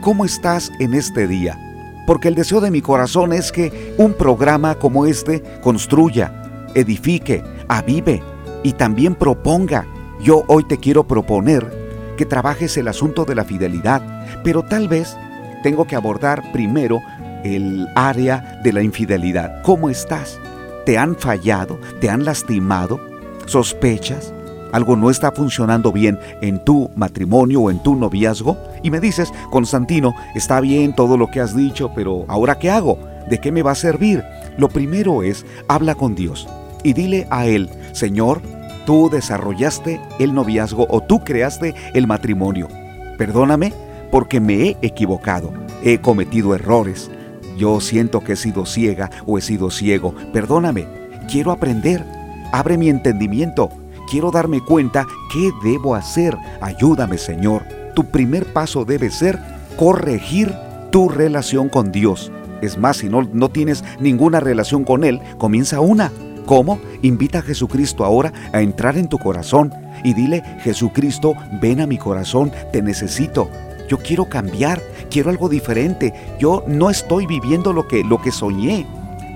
¿Cómo 0.00 0.24
estás 0.24 0.70
en 0.78 0.94
este 0.94 1.26
día? 1.26 1.58
Porque 2.06 2.28
el 2.28 2.34
deseo 2.34 2.60
de 2.60 2.70
mi 2.70 2.80
corazón 2.80 3.32
es 3.32 3.52
que 3.52 3.94
un 3.98 4.14
programa 4.14 4.76
como 4.76 5.06
este 5.06 5.42
construya, 5.62 6.68
edifique, 6.74 7.42
avive 7.68 8.22
y 8.62 8.72
también 8.72 9.14
proponga. 9.14 9.86
Yo 10.22 10.44
hoy 10.46 10.64
te 10.64 10.78
quiero 10.78 11.04
proponer 11.04 12.14
que 12.16 12.24
trabajes 12.24 12.76
el 12.76 12.88
asunto 12.88 13.24
de 13.24 13.34
la 13.34 13.44
fidelidad, 13.44 14.02
pero 14.42 14.62
tal 14.62 14.88
vez 14.88 15.16
tengo 15.62 15.86
que 15.86 15.96
abordar 15.96 16.52
primero 16.52 17.00
el 17.44 17.86
área 17.94 18.60
de 18.62 18.72
la 18.72 18.82
infidelidad. 18.82 19.62
¿Cómo 19.62 19.90
estás? 19.90 20.38
¿Te 20.84 20.96
han 20.98 21.16
fallado? 21.16 21.78
¿Te 22.00 22.08
han 22.08 22.24
lastimado? 22.24 23.00
¿Sospechas? 23.46 24.32
Algo 24.76 24.94
no 24.94 25.08
está 25.08 25.32
funcionando 25.32 25.90
bien 25.90 26.18
en 26.42 26.58
tu 26.58 26.90
matrimonio 26.96 27.62
o 27.62 27.70
en 27.70 27.82
tu 27.82 27.96
noviazgo 27.96 28.58
y 28.82 28.90
me 28.90 29.00
dices, 29.00 29.32
Constantino, 29.50 30.14
está 30.34 30.60
bien 30.60 30.94
todo 30.94 31.16
lo 31.16 31.30
que 31.30 31.40
has 31.40 31.56
dicho, 31.56 31.90
pero 31.94 32.26
¿ahora 32.28 32.58
qué 32.58 32.70
hago? 32.70 32.98
¿De 33.26 33.40
qué 33.40 33.50
me 33.50 33.62
va 33.62 33.70
a 33.70 33.74
servir? 33.74 34.22
Lo 34.58 34.68
primero 34.68 35.22
es, 35.22 35.46
habla 35.66 35.94
con 35.94 36.14
Dios 36.14 36.46
y 36.84 36.92
dile 36.92 37.26
a 37.30 37.46
Él, 37.46 37.70
Señor, 37.92 38.42
tú 38.84 39.08
desarrollaste 39.10 39.98
el 40.18 40.34
noviazgo 40.34 40.86
o 40.90 41.00
tú 41.00 41.24
creaste 41.24 41.74
el 41.94 42.06
matrimonio. 42.06 42.68
Perdóname 43.16 43.72
porque 44.10 44.40
me 44.40 44.54
he 44.62 44.76
equivocado, 44.82 45.54
he 45.82 45.98
cometido 45.98 46.54
errores. 46.54 47.10
Yo 47.56 47.80
siento 47.80 48.20
que 48.20 48.34
he 48.34 48.36
sido 48.36 48.66
ciega 48.66 49.10
o 49.24 49.38
he 49.38 49.40
sido 49.40 49.70
ciego. 49.70 50.14
Perdóname, 50.34 50.86
quiero 51.30 51.50
aprender. 51.50 52.04
Abre 52.52 52.76
mi 52.76 52.90
entendimiento 52.90 53.70
quiero 54.08 54.30
darme 54.30 54.60
cuenta 54.60 55.06
qué 55.32 55.50
debo 55.62 55.94
hacer. 55.94 56.36
Ayúdame, 56.60 57.18
Señor. 57.18 57.64
Tu 57.94 58.04
primer 58.04 58.52
paso 58.52 58.84
debe 58.84 59.10
ser 59.10 59.38
corregir 59.76 60.54
tu 60.90 61.08
relación 61.08 61.68
con 61.68 61.92
Dios. 61.92 62.32
Es 62.62 62.78
más, 62.78 62.98
si 62.98 63.08
no, 63.08 63.22
no 63.22 63.50
tienes 63.50 63.84
ninguna 64.00 64.40
relación 64.40 64.84
con 64.84 65.04
Él, 65.04 65.20
comienza 65.38 65.80
una. 65.80 66.10
¿Cómo? 66.46 66.78
Invita 67.02 67.40
a 67.40 67.42
Jesucristo 67.42 68.04
ahora 68.04 68.32
a 68.52 68.60
entrar 68.60 68.96
en 68.96 69.08
tu 69.08 69.18
corazón 69.18 69.74
y 70.04 70.14
dile, 70.14 70.42
Jesucristo, 70.60 71.34
ven 71.60 71.80
a 71.80 71.86
mi 71.86 71.98
corazón, 71.98 72.52
te 72.72 72.82
necesito. 72.82 73.50
Yo 73.88 73.98
quiero 73.98 74.28
cambiar, 74.28 74.80
quiero 75.10 75.30
algo 75.30 75.48
diferente. 75.48 76.14
Yo 76.38 76.64
no 76.66 76.88
estoy 76.90 77.26
viviendo 77.26 77.72
lo 77.72 77.88
que, 77.88 78.04
lo 78.04 78.20
que 78.20 78.30
soñé. 78.30 78.86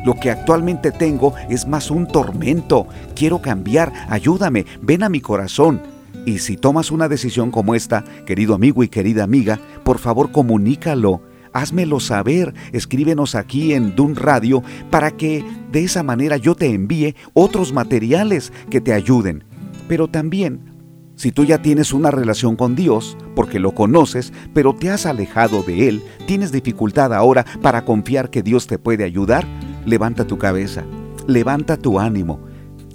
Lo 0.05 0.15
que 0.15 0.31
actualmente 0.31 0.93
tengo 0.93 1.35
es 1.49 1.67
más 1.67 1.91
un 1.91 2.07
tormento. 2.07 2.87
Quiero 3.15 3.41
cambiar. 3.41 3.93
Ayúdame. 4.09 4.67
Ven 4.83 5.03
a 5.03 5.09
mi 5.09 5.21
corazón. 5.21 5.83
Y 6.27 6.39
si 6.39 6.57
tomas 6.57 6.91
una 6.91 7.09
decisión 7.09 7.51
como 7.51 7.75
esta, 7.75 8.05
querido 8.27 8.55
amigo 8.55 8.83
y 8.83 8.89
querida 8.89 9.25
amiga, 9.25 9.59
por 9.85 9.99
favor 9.99 10.33
comunícalo. 10.33 11.23
Házmelo 11.53 11.99
saber, 11.99 12.55
escríbenos 12.73 13.35
aquí 13.35 13.73
en 13.73 13.97
Dun 13.97 14.15
Radio 14.15 14.63
para 14.91 15.11
que 15.11 15.45
de 15.73 15.83
esa 15.83 16.03
manera 16.03 16.37
yo 16.37 16.55
te 16.55 16.67
envíe 16.67 17.17
otros 17.33 17.73
materiales 17.73 18.53
que 18.71 18.81
te 18.81 18.93
ayuden. 18.93 19.45
Pero 19.89 20.07
también, 20.07 20.71
si 21.17 21.33
tú 21.33 21.45
ya 21.45 21.61
tienes 21.61 21.93
una 21.93 22.13
relación 22.13 22.55
con 22.55 22.77
Dios, 22.77 23.17
porque 23.35 23.59
lo 23.59 23.75
conoces, 23.75 24.33
pero 24.55 24.75
te 24.75 24.91
has 24.91 25.07
alejado 25.07 25.63
de 25.65 25.89
Él, 25.89 26.03
tienes 26.27 26.53
dificultad 26.53 27.13
ahora 27.13 27.45
para 27.61 27.85
confiar 27.85 28.31
que 28.31 28.43
Dios 28.43 28.69
te 28.69 28.79
puede 28.79 29.03
ayudar, 29.03 29.45
levanta 29.87 30.27
tu 30.27 30.39
cabeza, 30.39 30.85
levanta 31.27 31.77
tu 31.77 31.99
ánimo. 31.99 32.41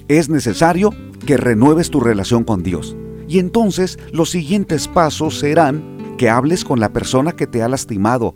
Es 0.08 0.30
necesario 0.30 0.92
que 1.26 1.38
renueves 1.38 1.90
tu 1.90 2.00
relación 2.00 2.44
con 2.44 2.64
Dios. 2.64 2.96
Y 3.28 3.40
entonces 3.40 3.98
los 4.12 4.30
siguientes 4.30 4.88
pasos 4.88 5.40
serán 5.40 5.84
que 6.18 6.30
hables 6.30 6.64
con 6.64 6.80
la 6.80 6.94
persona 6.94 7.32
que 7.32 7.48
te 7.48 7.64
ha 7.64 7.68
lastimado. 7.68 8.36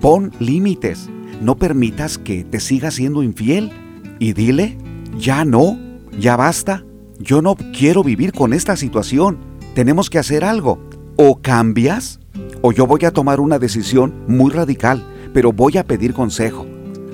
Pon 0.00 0.32
límites. 0.38 1.08
No 1.42 1.56
permitas 1.56 2.18
que 2.18 2.44
te 2.44 2.60
siga 2.60 2.90
siendo 2.90 3.22
infiel. 3.22 3.72
Y 4.18 4.32
dile, 4.32 4.78
ya 5.18 5.44
no, 5.44 5.78
ya 6.18 6.36
basta. 6.36 6.84
Yo 7.18 7.42
no 7.42 7.56
quiero 7.76 8.04
vivir 8.04 8.32
con 8.32 8.52
esta 8.52 8.76
situación. 8.76 9.38
Tenemos 9.74 10.08
que 10.08 10.18
hacer 10.18 10.44
algo. 10.44 10.78
O 11.16 11.40
cambias, 11.42 12.20
o 12.62 12.70
yo 12.70 12.86
voy 12.86 13.04
a 13.04 13.12
tomar 13.12 13.40
una 13.40 13.58
decisión 13.58 14.14
muy 14.28 14.52
radical, 14.52 15.04
pero 15.34 15.52
voy 15.52 15.78
a 15.78 15.84
pedir 15.84 16.14
consejo. 16.14 16.64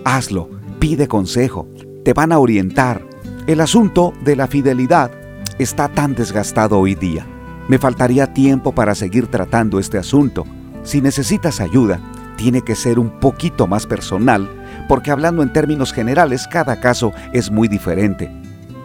Hazlo 0.04 0.53
pide 0.84 1.08
consejo, 1.08 1.66
te 2.04 2.12
van 2.12 2.30
a 2.30 2.38
orientar. 2.38 3.00
El 3.46 3.62
asunto 3.62 4.12
de 4.22 4.36
la 4.36 4.46
fidelidad 4.46 5.10
está 5.58 5.88
tan 5.88 6.14
desgastado 6.14 6.78
hoy 6.78 6.94
día. 6.94 7.26
Me 7.68 7.78
faltaría 7.78 8.34
tiempo 8.34 8.74
para 8.74 8.94
seguir 8.94 9.28
tratando 9.28 9.78
este 9.78 9.96
asunto. 9.96 10.44
Si 10.82 11.00
necesitas 11.00 11.62
ayuda, 11.62 12.00
tiene 12.36 12.60
que 12.60 12.74
ser 12.74 12.98
un 12.98 13.18
poquito 13.18 13.66
más 13.66 13.86
personal, 13.86 14.46
porque 14.86 15.10
hablando 15.10 15.42
en 15.42 15.54
términos 15.54 15.90
generales, 15.90 16.46
cada 16.46 16.78
caso 16.80 17.12
es 17.32 17.50
muy 17.50 17.66
diferente. 17.66 18.30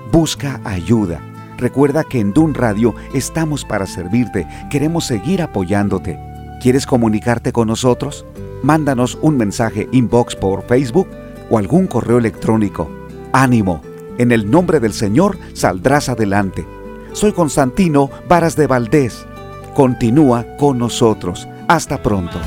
Busca 0.10 0.62
ayuda. 0.64 1.20
Recuerda 1.58 2.06
que 2.06 2.22
en 2.22 2.32
Dun 2.32 2.54
Radio 2.54 2.96
estamos 3.14 3.66
para 3.66 3.86
servirte, 3.86 4.48
queremos 4.70 5.06
seguir 5.06 5.42
apoyándote. 5.42 6.18
¿Quieres 6.62 6.86
comunicarte 6.86 7.52
con 7.52 7.68
nosotros? 7.68 8.26
Mándanos 8.64 9.18
un 9.22 9.36
mensaje 9.36 9.90
inbox 9.92 10.38
por 10.38 10.66
Facebook 10.66 11.10
o 11.50 11.58
algún 11.58 11.88
correo 11.88 12.18
electrónico. 12.18 12.90
Ánimo, 13.34 13.82
en 14.18 14.32
el 14.32 14.50
nombre 14.50 14.80
del 14.80 14.94
Señor 14.94 15.38
saldrás 15.54 16.10
adelante. 16.10 16.66
Soy 17.14 17.32
Constantino 17.32 18.10
Varas 18.28 18.56
de 18.56 18.68
Valdés. 18.68 19.26
Continúa 19.74 20.46
con 20.58 20.78
nosotros. 20.78 21.48
Hasta 21.68 22.02
pronto. 22.02 22.40